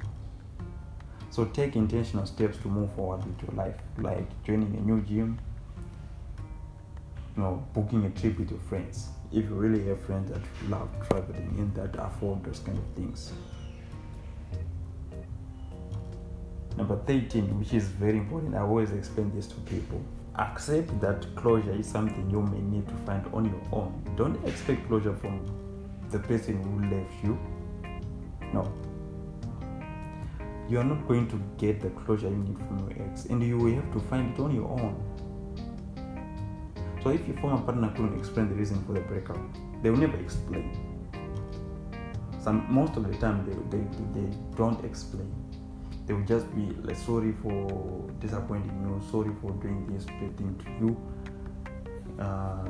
So 1.31 1.45
take 1.45 1.75
intentional 1.75 2.27
steps 2.27 2.59
to 2.59 2.67
move 2.67 2.93
forward 2.93 3.25
with 3.25 3.41
your 3.41 3.55
life, 3.55 3.81
like 3.97 4.29
joining 4.43 4.75
a 4.75 4.81
new 4.81 5.01
gym, 5.01 5.39
you 7.35 7.41
know, 7.41 7.65
booking 7.73 8.05
a 8.05 8.11
trip 8.11 8.37
with 8.37 8.51
your 8.51 8.59
friends. 8.59 9.09
If 9.33 9.45
you 9.49 9.55
really 9.55 9.83
have 9.87 9.99
friends 10.03 10.31
that 10.31 10.41
love 10.69 10.89
traveling 11.07 11.55
and 11.57 11.73
that 11.73 11.95
afford 11.99 12.43
those 12.43 12.59
kind 12.59 12.77
of 12.77 12.83
things. 12.95 13.33
Number 16.77 16.97
13, 17.07 17.57
which 17.57 17.73
is 17.73 17.87
very 17.87 18.17
important, 18.17 18.53
I 18.53 18.59
always 18.59 18.91
explain 18.91 19.33
this 19.35 19.47
to 19.47 19.55
people. 19.61 19.99
Accept 20.35 20.99
that 21.01 21.25
closure 21.35 21.71
is 21.73 21.87
something 21.87 22.29
you 22.29 22.41
may 22.41 22.59
need 22.59 22.87
to 22.87 22.93
find 23.07 23.25
on 23.33 23.45
your 23.45 23.61
own. 23.71 24.03
Don't 24.15 24.43
expect 24.47 24.87
closure 24.87 25.15
from 25.15 25.43
the 26.11 26.19
person 26.19 26.61
who 26.61 26.95
left 26.95 27.23
you. 27.23 27.37
No. 28.53 28.71
You 30.69 30.79
are 30.79 30.83
not 30.83 31.07
going 31.07 31.27
to 31.29 31.41
get 31.57 31.81
the 31.81 31.89
closure 31.89 32.29
you 32.29 32.37
need 32.37 32.57
from 32.59 32.87
your 32.87 33.07
ex, 33.07 33.25
and 33.25 33.41
you 33.41 33.57
will 33.57 33.73
have 33.73 33.91
to 33.93 33.99
find 33.99 34.31
it 34.31 34.39
on 34.39 34.53
your 34.53 34.69
own 34.69 34.95
so 37.03 37.09
if 37.09 37.27
your 37.27 37.35
former 37.37 37.61
partner 37.61 37.91
couldn't 37.95 38.17
explain 38.17 38.47
the 38.47 38.55
reason 38.55 38.81
for 38.85 38.93
the 38.93 39.01
breakup, 39.01 39.37
they 39.81 39.89
will 39.89 39.97
never 39.97 40.17
explain. 40.17 40.71
Some 42.39 42.65
most 42.73 42.95
of 42.95 43.05
the 43.11 43.17
time 43.17 43.45
they, 43.45 43.77
they, 43.77 43.83
they 44.13 44.37
don't 44.55 44.83
explain. 44.85 45.29
They 46.05 46.13
will 46.13 46.25
just 46.25 46.53
be 46.55 46.73
like 46.81 46.97
sorry 46.97 47.33
for 47.41 48.09
disappointing 48.19 48.71
you, 48.81 49.01
sorry 49.11 49.31
for 49.41 49.51
doing 49.51 49.85
this 49.93 50.05
bad 50.05 50.37
thing 50.37 50.55
to 50.63 50.71
you. 50.79 50.97
Uh, 52.19 52.67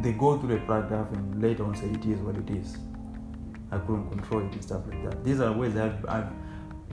they 0.00 0.12
go 0.12 0.38
through 0.38 0.56
a 0.56 0.60
paragraph 0.60 1.10
and 1.12 1.42
later 1.42 1.64
on 1.64 1.74
say 1.74 1.86
it 1.86 2.04
is 2.04 2.20
what 2.20 2.36
it 2.36 2.50
is. 2.50 2.76
I 3.70 3.78
couldn't 3.78 4.10
control 4.10 4.46
it 4.46 4.52
and 4.52 4.62
stuff 4.62 4.82
like 4.88 5.02
that. 5.10 5.24
These 5.24 5.40
are 5.40 5.52
ways 5.52 5.76
I've, 5.76 6.04
I've 6.06 6.30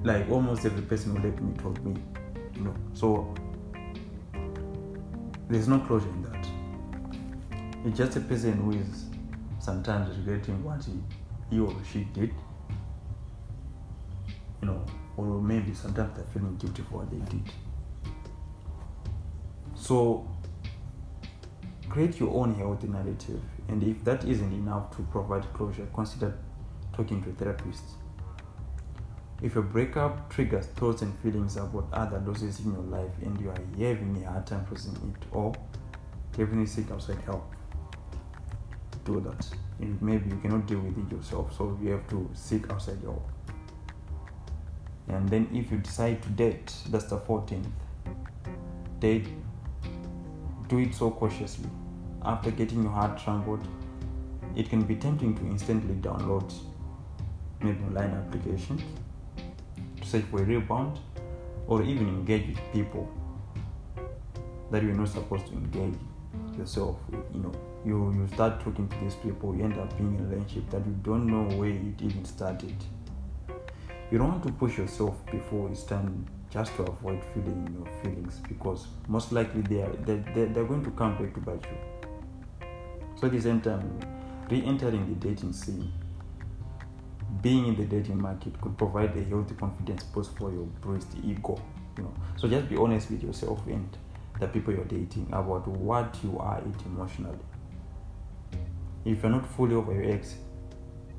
like 0.03 0.29
almost 0.29 0.65
every 0.65 0.81
person 0.81 1.15
who 1.15 1.27
left 1.27 1.41
me 1.41 1.53
told 1.57 1.83
me, 1.85 2.01
you 2.55 2.61
know. 2.61 2.73
So 2.93 3.33
there's 5.51 5.67
no 5.67 5.79
closure 5.79 6.07
in 6.07 6.23
that. 6.23 6.47
It's 7.85 7.97
just 7.97 8.15
a 8.15 8.21
person 8.21 8.53
who 8.53 8.71
is 8.71 9.05
sometimes 9.59 10.17
regretting 10.17 10.63
what 10.63 10.83
he, 10.85 10.93
he 11.49 11.59
or 11.59 11.75
she 11.91 12.05
did, 12.13 12.33
you 14.61 14.67
know, 14.67 14.85
or 15.17 15.41
maybe 15.41 15.73
sometimes 15.73 16.15
they're 16.15 16.25
feeling 16.33 16.55
guilty 16.55 16.83
for 16.83 16.99
what 16.99 17.11
they 17.11 17.17
did. 17.29 17.43
So 19.75 20.25
create 21.89 22.17
your 22.19 22.33
own 22.33 22.55
healthy 22.55 22.87
narrative, 22.87 23.41
and 23.67 23.83
if 23.83 24.03
that 24.05 24.23
isn't 24.23 24.53
enough 24.53 24.95
to 24.95 25.03
provide 25.11 25.51
closure, 25.53 25.85
consider 25.93 26.37
talking 26.93 27.21
to 27.23 27.29
a 27.29 27.33
therapist. 27.33 27.83
If 29.41 29.55
a 29.55 29.61
breakup 29.61 30.29
triggers 30.29 30.67
thoughts 30.67 31.01
and 31.01 31.17
feelings 31.19 31.57
about 31.57 31.87
other 31.91 32.19
losses 32.19 32.59
in 32.59 32.73
your 32.73 32.83
life 32.83 33.11
and 33.23 33.41
you 33.41 33.49
are 33.49 33.57
having 33.79 34.23
a 34.23 34.29
hard 34.29 34.45
time 34.45 34.63
processing 34.65 35.15
it, 35.19 35.27
or 35.31 35.51
definitely 36.33 36.67
seek 36.67 36.91
outside 36.91 37.17
help. 37.25 37.51
Do 39.03 39.19
that. 39.21 39.47
And 39.79 39.99
maybe 39.99 40.29
you 40.29 40.37
cannot 40.37 40.67
deal 40.67 40.79
with 40.79 40.95
it 40.95 41.11
yourself, 41.11 41.57
so 41.57 41.75
you 41.81 41.89
have 41.89 42.07
to 42.09 42.29
seek 42.35 42.69
outside 42.71 42.99
help. 43.01 43.27
And 45.07 45.27
then 45.27 45.49
if 45.51 45.71
you 45.71 45.79
decide 45.79 46.21
to 46.21 46.29
date, 46.29 46.71
that's 46.89 47.05
the 47.05 47.17
14th. 47.17 47.65
Date, 48.99 49.27
do 50.67 50.77
it 50.77 50.93
so 50.93 51.09
cautiously. 51.09 51.69
After 52.23 52.51
getting 52.51 52.83
your 52.83 52.91
heart 52.91 53.17
trampled, 53.17 53.67
it 54.55 54.69
can 54.69 54.83
be 54.83 54.95
tempting 54.95 55.35
to 55.37 55.41
instantly 55.47 55.95
download 55.95 56.53
maybe 57.59 57.83
online 57.85 58.11
applications 58.11 58.83
search 60.11 60.25
for 60.25 60.41
a 60.41 60.45
rebound 60.45 60.99
or 61.67 61.81
even 61.83 62.07
engage 62.07 62.47
with 62.47 62.59
people 62.73 63.09
that 64.71 64.83
you're 64.83 64.93
not 64.93 65.07
supposed 65.07 65.47
to 65.47 65.53
engage 65.53 65.97
yourself 66.57 66.97
with. 67.09 67.23
You 67.33 67.41
know, 67.43 67.51
you, 67.85 68.13
you 68.13 68.27
start 68.33 68.59
talking 68.61 68.87
to 68.87 68.97
these 68.99 69.15
people, 69.15 69.55
you 69.55 69.63
end 69.63 69.77
up 69.77 69.95
being 69.97 70.15
in 70.17 70.25
a 70.25 70.27
relationship 70.27 70.69
that 70.71 70.85
you 70.85 70.95
don't 71.03 71.25
know 71.27 71.43
where 71.57 71.69
it 71.69 72.01
even 72.01 72.25
started. 72.25 72.75
You 74.11 74.17
don't 74.17 74.27
want 74.27 74.43
to 74.43 74.51
push 74.51 74.77
yourself 74.77 75.25
before 75.31 75.69
it's 75.69 75.83
time 75.83 76.27
just 76.49 76.75
to 76.75 76.83
avoid 76.83 77.23
feeling 77.33 77.65
your 77.73 77.87
feelings 78.01 78.41
because 78.47 78.87
most 79.07 79.31
likely 79.31 79.61
they 79.61 79.81
are 79.81 79.93
they, 80.05 80.17
they, 80.35 80.45
they're 80.45 80.65
going 80.65 80.83
to 80.83 80.91
come 80.91 81.17
back 81.17 81.33
to 81.33 81.39
bite 81.39 81.65
you. 81.71 82.67
So 83.15 83.27
at 83.27 83.33
the 83.33 83.41
same 83.41 83.61
time, 83.61 83.99
re-entering 84.49 85.07
the 85.07 85.27
dating 85.27 85.53
scene 85.53 85.93
being 87.41 87.67
in 87.67 87.75
the 87.75 87.85
dating 87.85 88.21
market 88.21 88.59
could 88.61 88.77
provide 88.77 89.15
a 89.15 89.23
healthy 89.23 89.55
confidence 89.55 90.03
boost 90.03 90.37
for 90.37 90.51
your 90.51 90.65
bruised 90.81 91.15
ego. 91.23 91.61
You 91.97 92.03
know, 92.03 92.13
so 92.35 92.47
just 92.47 92.69
be 92.69 92.77
honest 92.77 93.09
with 93.09 93.23
yourself 93.23 93.65
and 93.67 93.97
the 94.39 94.47
people 94.47 94.73
you're 94.73 94.85
dating 94.85 95.27
about 95.31 95.67
what 95.67 96.17
you 96.23 96.37
are 96.39 96.61
emotionally. 96.85 97.37
If 99.05 99.23
you're 99.23 99.31
not 99.31 99.47
fully 99.55 99.75
over 99.75 99.93
your 99.93 100.11
ex 100.11 100.35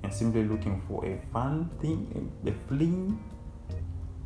and 0.03 0.13
simply 0.13 0.45
looking 0.45 0.83
for 0.89 1.05
a 1.07 1.21
fun 1.33 1.71
thing, 1.81 2.31
a, 2.45 2.51
a 2.51 2.53
fling, 2.69 3.23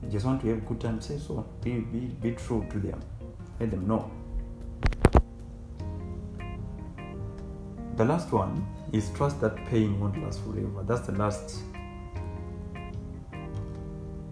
you 0.03 0.11
just 0.11 0.27
want 0.27 0.41
to 0.43 0.49
have 0.49 0.59
a 0.59 0.61
good 0.61 0.81
time, 0.81 1.01
say 1.01 1.19
so. 1.19 1.47
Be, 1.63 1.79
be, 1.79 2.07
be 2.21 2.33
true 2.33 2.67
to 2.71 2.79
them. 2.79 3.01
Let 3.61 3.71
them 3.71 3.87
know. 3.87 4.11
The 7.97 8.05
last 8.05 8.31
one 8.31 8.67
is 8.93 9.11
trust 9.11 9.41
that 9.41 9.57
pain 9.67 9.99
won't 9.99 10.23
last 10.23 10.45
forever. 10.45 10.85
That's 10.87 11.07
the 11.07 11.13
last 11.13 11.63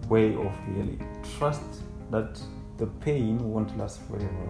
way 0.09 0.35
of 0.35 0.53
healing. 0.65 1.01
Trust 1.37 1.81
that 2.11 2.39
the 2.77 2.87
pain 2.87 3.37
won't 3.51 3.77
last 3.77 4.01
forever. 4.01 4.49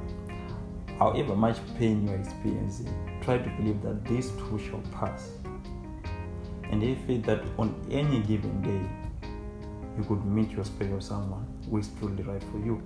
However 1.00 1.36
much 1.36 1.58
pain 1.78 2.08
you're 2.08 2.18
experiencing, 2.18 3.20
try 3.22 3.38
to 3.38 3.50
believe 3.58 3.82
that 3.82 4.06
this 4.06 4.32
too 4.32 4.60
shall 4.60 4.82
pass. 4.92 5.32
And 6.72 6.82
if 6.84 7.00
faith 7.06 7.26
that 7.26 7.44
on 7.58 7.76
any 7.92 8.20
given 8.22 8.62
day, 8.62 9.28
you 9.98 10.04
could 10.04 10.26
meet 10.26 10.52
your 10.52 10.66
special 10.66 11.00
someone 11.02 11.46
who 11.70 11.78
is 11.78 11.90
truly 12.00 12.24
right 12.24 12.44
for 12.44 12.58
you. 12.60 12.82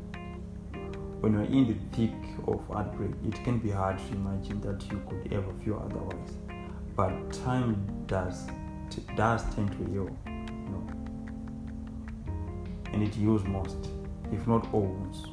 When 1.21 1.33
you're 1.33 1.43
in 1.43 1.67
the 1.67 1.95
thick 1.95 2.13
of 2.47 2.65
heartbreak, 2.67 3.11
it 3.27 3.43
can 3.43 3.59
be 3.59 3.71
hard 3.71 3.97
to 3.97 4.13
imagine 4.13 4.61
that 4.61 4.81
you 4.91 5.01
could 5.09 5.33
ever 5.33 5.51
feel 5.63 5.81
otherwise. 5.85 6.33
But 6.95 7.31
time 7.43 8.05
does 8.07 8.47
does 9.15 9.43
tend 9.53 9.71
to 9.71 9.91
heal 9.91 10.09
and 12.93 13.03
it 13.03 13.13
heals 13.15 13.43
most, 13.43 13.77
if 14.31 14.45
not 14.47 14.71
all 14.73 14.81
wounds. 14.81 15.25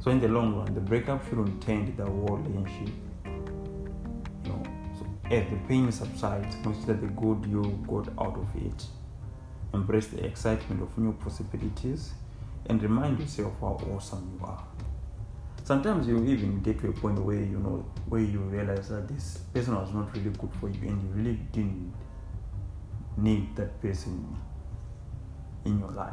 So 0.00 0.10
in 0.10 0.20
the 0.20 0.28
long 0.28 0.54
run, 0.54 0.74
the 0.74 0.80
breakup 0.80 1.26
shouldn't 1.28 1.62
taint 1.62 1.96
the 1.96 2.04
whole 2.04 2.36
relationship. 2.36 2.94
You 3.24 4.50
know, 4.50 4.62
so 4.98 5.06
as 5.30 5.48
the 5.48 5.56
pain 5.66 5.90
subsides, 5.90 6.56
consider 6.62 6.94
the 6.94 7.06
good 7.06 7.46
you 7.46 7.62
got 7.88 8.08
out 8.18 8.36
of 8.36 8.48
it. 8.54 8.84
Embrace 9.72 10.08
the 10.08 10.24
excitement 10.24 10.82
of 10.82 10.96
new 10.98 11.12
possibilities 11.14 12.12
and 12.66 12.82
remind 12.82 13.18
yourself 13.18 13.54
how 13.60 13.80
awesome 13.94 14.38
you 14.38 14.46
are. 14.46 14.64
Sometimes 15.64 16.06
you 16.06 16.22
even 16.26 16.60
get 16.60 16.78
to 16.80 16.88
a 16.88 16.92
point 16.92 17.18
where 17.18 17.36
you 17.36 17.58
know 17.58 17.86
where 18.06 18.20
you 18.20 18.40
realize 18.40 18.90
that 18.90 19.08
this 19.08 19.38
person 19.54 19.74
was 19.74 19.92
not 19.94 20.14
really 20.14 20.28
good 20.28 20.50
for 20.60 20.68
you 20.68 20.88
and 20.88 21.02
you 21.02 21.08
really 21.14 21.38
didn't 21.52 21.94
need 23.16 23.56
that 23.56 23.80
person 23.80 24.36
in 25.64 25.78
your 25.78 25.90
life. 25.90 26.12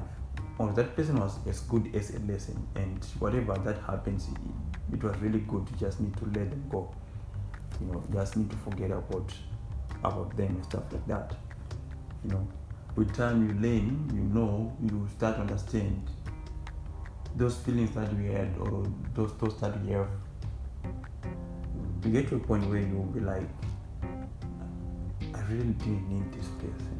Or 0.58 0.72
that 0.74 0.96
person 0.96 1.20
was 1.20 1.40
as 1.48 1.62
good 1.62 1.96
as 1.96 2.14
a 2.14 2.20
lesson 2.20 2.68
and 2.76 3.04
whatever 3.20 3.54
that 3.54 3.78
happens 3.84 4.28
it, 4.92 5.04
was 5.04 5.18
really 5.18 5.40
good. 5.40 5.68
You 5.72 5.78
just 5.78 6.00
need 6.00 6.16
to 6.18 6.26
let 6.26 6.50
them 6.50 6.64
go. 6.70 6.94
You 7.80 7.88
know 7.88 8.04
just 8.14 8.38
need 8.38 8.50
to 8.52 8.58
forget 8.58 8.92
about 8.92 9.34
about 10.04 10.36
them 10.38 10.48
and 10.48 10.64
stuff 10.64 10.84
like 10.92 11.08
that. 11.08 11.36
You 12.24 12.32
know 12.32 12.48
with 12.96 13.16
time 13.16 13.48
you 13.48 13.54
learn 13.56 14.10
you 14.14 14.22
know 14.38 14.76
you 14.84 15.08
start 15.16 15.36
to 15.36 15.42
understand 15.42 16.10
those 17.36 17.58
feelings 17.58 17.92
that 17.92 18.12
you 18.14 18.32
had 18.32 18.56
or 18.60 18.86
those 19.16 19.32
thoughts 19.32 19.56
that 19.62 19.74
you 19.86 19.94
have. 19.96 20.10
You 22.04 22.12
get 22.12 22.28
to 22.30 22.36
a 22.36 22.40
point 22.40 22.68
where 22.68 22.80
you'll 22.80 23.04
be 23.06 23.20
like 23.20 23.48
i 25.34 25.42
really 25.52 25.74
didn't 25.74 26.10
need 26.10 26.32
this 26.34 26.48
person 26.60 26.91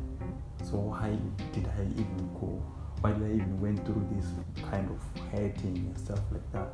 so 0.72 0.78
why 0.78 1.18
did 1.52 1.68
I 1.68 1.82
even 1.82 2.30
go? 2.40 2.64
Why 3.02 3.12
did 3.12 3.24
I 3.24 3.34
even 3.34 3.60
went 3.60 3.86
through 3.86 4.08
this 4.14 4.26
kind 4.70 4.90
of 4.90 5.30
hurting 5.32 5.76
and 5.76 5.98
stuff 5.98 6.20
like 6.32 6.50
that? 6.54 6.74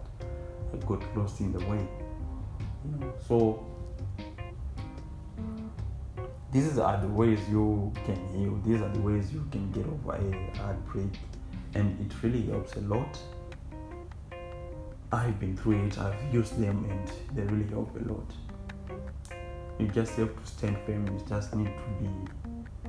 I 0.71 0.77
got 0.85 1.17
lost 1.17 1.39
in 1.39 1.51
the 1.51 1.59
way. 1.65 1.87
You 2.85 2.99
know, 2.99 3.13
so 3.27 3.65
these 6.51 6.77
are 6.77 7.01
the 7.01 7.07
ways 7.07 7.39
you 7.49 7.91
can 8.05 8.15
heal. 8.35 8.59
These 8.63 8.81
are 8.81 8.89
the 8.89 8.99
ways 8.99 9.33
you 9.33 9.47
can 9.51 9.71
get 9.71 9.85
over 9.87 10.13
a 10.13 10.57
heartbreak, 10.57 11.17
and 11.73 11.99
it 11.99 12.13
really 12.21 12.43
helps 12.43 12.75
a 12.75 12.81
lot. 12.81 13.17
I've 15.11 15.39
been 15.39 15.57
through 15.57 15.85
it. 15.87 15.97
I've 15.97 16.33
used 16.33 16.59
them, 16.61 16.85
and 16.89 17.35
they 17.35 17.51
really 17.51 17.69
help 17.69 17.95
a 17.95 18.03
lot. 18.11 18.31
You 19.79 19.87
just 19.87 20.13
have 20.17 20.39
to 20.39 20.45
stand 20.45 20.77
firm. 20.85 21.07
You 21.07 21.23
just 21.27 21.55
need 21.55 21.65
to 21.65 22.03
be 22.03 22.09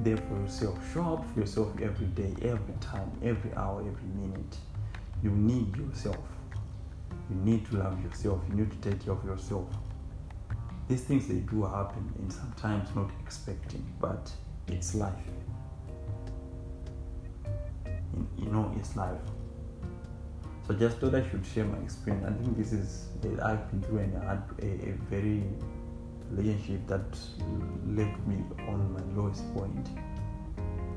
there 0.03 0.17
for 0.17 0.41
yourself. 0.41 0.79
Show 0.93 1.15
up 1.15 1.25
for 1.33 1.41
yourself 1.41 1.69
every 1.81 2.07
day, 2.07 2.35
every 2.43 2.75
time, 2.81 3.11
every 3.23 3.53
hour, 3.55 3.81
every 3.81 4.09
minute. 4.15 4.57
You 5.23 5.31
need 5.31 5.77
yourself. 5.77 6.19
You 7.31 7.37
need 7.37 7.67
to 7.71 7.79
love 7.79 8.03
yourself. 8.03 8.41
You 8.49 8.57
need 8.57 8.71
to 8.71 8.91
take 8.91 9.05
care 9.05 9.13
of 9.15 9.25
yourself. 9.25 9.67
These 10.89 11.05
things 11.05 11.29
they 11.29 11.41
do 11.41 11.65
happen 11.65 12.13
and 12.19 12.33
sometimes 12.33 12.89
not 12.95 13.11
expecting, 13.21 13.85
but 14.01 14.33
it's 14.69 14.95
life. 14.95 15.13
You 18.39 18.47
know, 18.47 18.73
it's 18.79 18.97
life. 18.97 19.21
So 20.67 20.75
just 20.75 20.99
thought 20.99 21.15
I 21.15 21.29
should 21.29 21.45
share 21.45 21.65
my 21.65 21.79
experience. 21.79 22.27
I 22.27 22.43
think 22.43 22.57
this 22.57 22.73
is 22.73 23.09
I've 23.43 23.71
been 23.71 23.83
through 23.83 23.99
and 23.99 24.19
I 24.19 24.25
had 24.25 24.43
a, 24.61 24.91
a 24.91 24.93
very 25.11 25.43
relationship 26.31 26.87
that 26.87 27.19
left 27.87 28.27
me 28.27 28.45
on 28.69 28.93
my 28.93 29.21
lowest 29.21 29.43
point. 29.55 29.89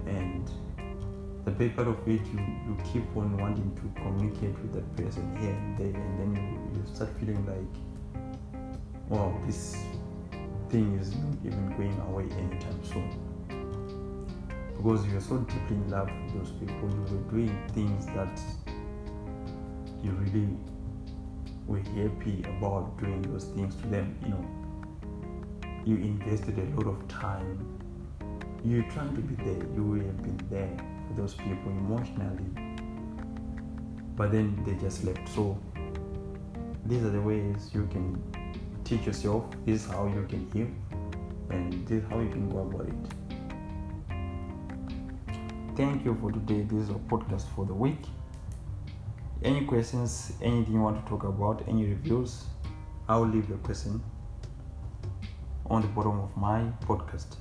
And 0.05 0.49
the 1.45 1.51
big 1.51 1.75
part 1.75 1.87
of 1.87 1.97
it 2.07 2.21
you, 2.33 2.39
you 2.67 2.77
keep 2.91 3.03
on 3.15 3.37
wanting 3.37 3.71
to 3.75 4.01
communicate 4.01 4.53
with 4.61 4.73
that 4.73 4.95
person 4.95 5.35
here 5.37 5.51
and 5.51 5.77
there 5.77 5.99
and 5.99 6.19
then 6.19 6.35
you, 6.35 6.79
you 6.79 6.95
start 6.95 7.09
feeling 7.19 7.43
like 7.47 8.31
wow 9.09 9.35
this 9.47 9.75
thing 10.69 10.97
is 10.99 11.15
not 11.15 11.33
even 11.43 11.69
going 11.75 11.99
away 12.09 12.25
anytime 12.37 12.83
soon. 12.83 13.09
Because 14.77 15.05
you 15.07 15.17
are 15.17 15.21
so 15.21 15.37
deeply 15.37 15.75
in 15.77 15.89
love 15.89 16.09
with 16.25 16.33
those 16.33 16.51
people 16.51 16.89
you 16.89 17.15
were 17.15 17.31
doing 17.31 17.69
things 17.73 18.05
that 18.07 18.39
you 20.03 20.11
really 20.11 20.47
were 21.67 21.79
happy 21.79 22.43
about 22.57 22.97
doing 22.99 23.21
those 23.23 23.45
things 23.45 23.75
to 23.75 23.87
them 23.87 24.15
you 24.23 24.29
know 24.29 24.60
you 25.85 25.95
invested 25.95 26.59
a 26.59 26.63
lot 26.75 26.87
of 26.87 27.07
time. 27.07 27.65
You're 28.63 28.83
trying 28.91 29.15
to 29.15 29.21
be 29.21 29.35
there. 29.43 29.63
You 29.75 29.93
have 29.93 30.21
been 30.21 30.39
there 30.49 30.69
for 31.07 31.21
those 31.21 31.33
people 31.33 31.71
emotionally. 31.71 32.45
But 34.15 34.31
then 34.31 34.63
they 34.65 34.75
just 34.75 35.03
left. 35.03 35.27
So 35.29 35.57
these 36.85 37.03
are 37.03 37.09
the 37.09 37.21
ways 37.21 37.71
you 37.73 37.87
can 37.91 38.21
teach 38.83 39.07
yourself. 39.07 39.45
This 39.65 39.83
is 39.83 39.89
how 39.89 40.05
you 40.05 40.25
can 40.29 40.47
heal. 40.53 40.67
And 41.49 41.87
this 41.87 42.03
is 42.03 42.09
how 42.09 42.19
you 42.19 42.29
can 42.29 42.49
go 42.49 42.59
about 42.59 42.87
it. 42.87 42.95
Thank 45.75 46.05
you 46.05 46.15
for 46.21 46.31
today. 46.31 46.61
This 46.61 46.83
is 46.83 46.89
a 46.89 46.99
podcast 47.09 47.47
for 47.55 47.65
the 47.65 47.73
week. 47.73 48.05
Any 49.43 49.65
questions? 49.65 50.33
Anything 50.43 50.75
you 50.75 50.81
want 50.81 51.03
to 51.03 51.09
talk 51.09 51.23
about? 51.23 51.63
Any 51.67 51.85
reviews? 51.85 52.45
I'll 53.09 53.25
leave 53.25 53.49
a 53.49 53.57
question 53.57 54.03
on 55.71 55.81
the 55.81 55.87
bottom 55.87 56.19
of 56.19 56.35
my 56.35 56.59
podcast. 56.85 57.37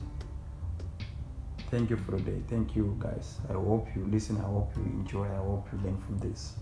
Thank 1.70 1.90
you 1.90 1.96
for 1.96 2.16
today 2.16 2.40
thank 2.48 2.76
you 2.76 2.96
guys. 3.00 3.38
I 3.48 3.54
hope 3.54 3.88
you 3.96 4.06
listen. 4.06 4.36
I 4.38 4.48
hope 4.56 4.72
you 4.76 4.84
enjoy. 4.84 5.24
I 5.24 5.38
hope 5.38 5.66
you 5.72 5.78
learn 5.84 5.98
from 6.06 6.18
this 6.18 6.54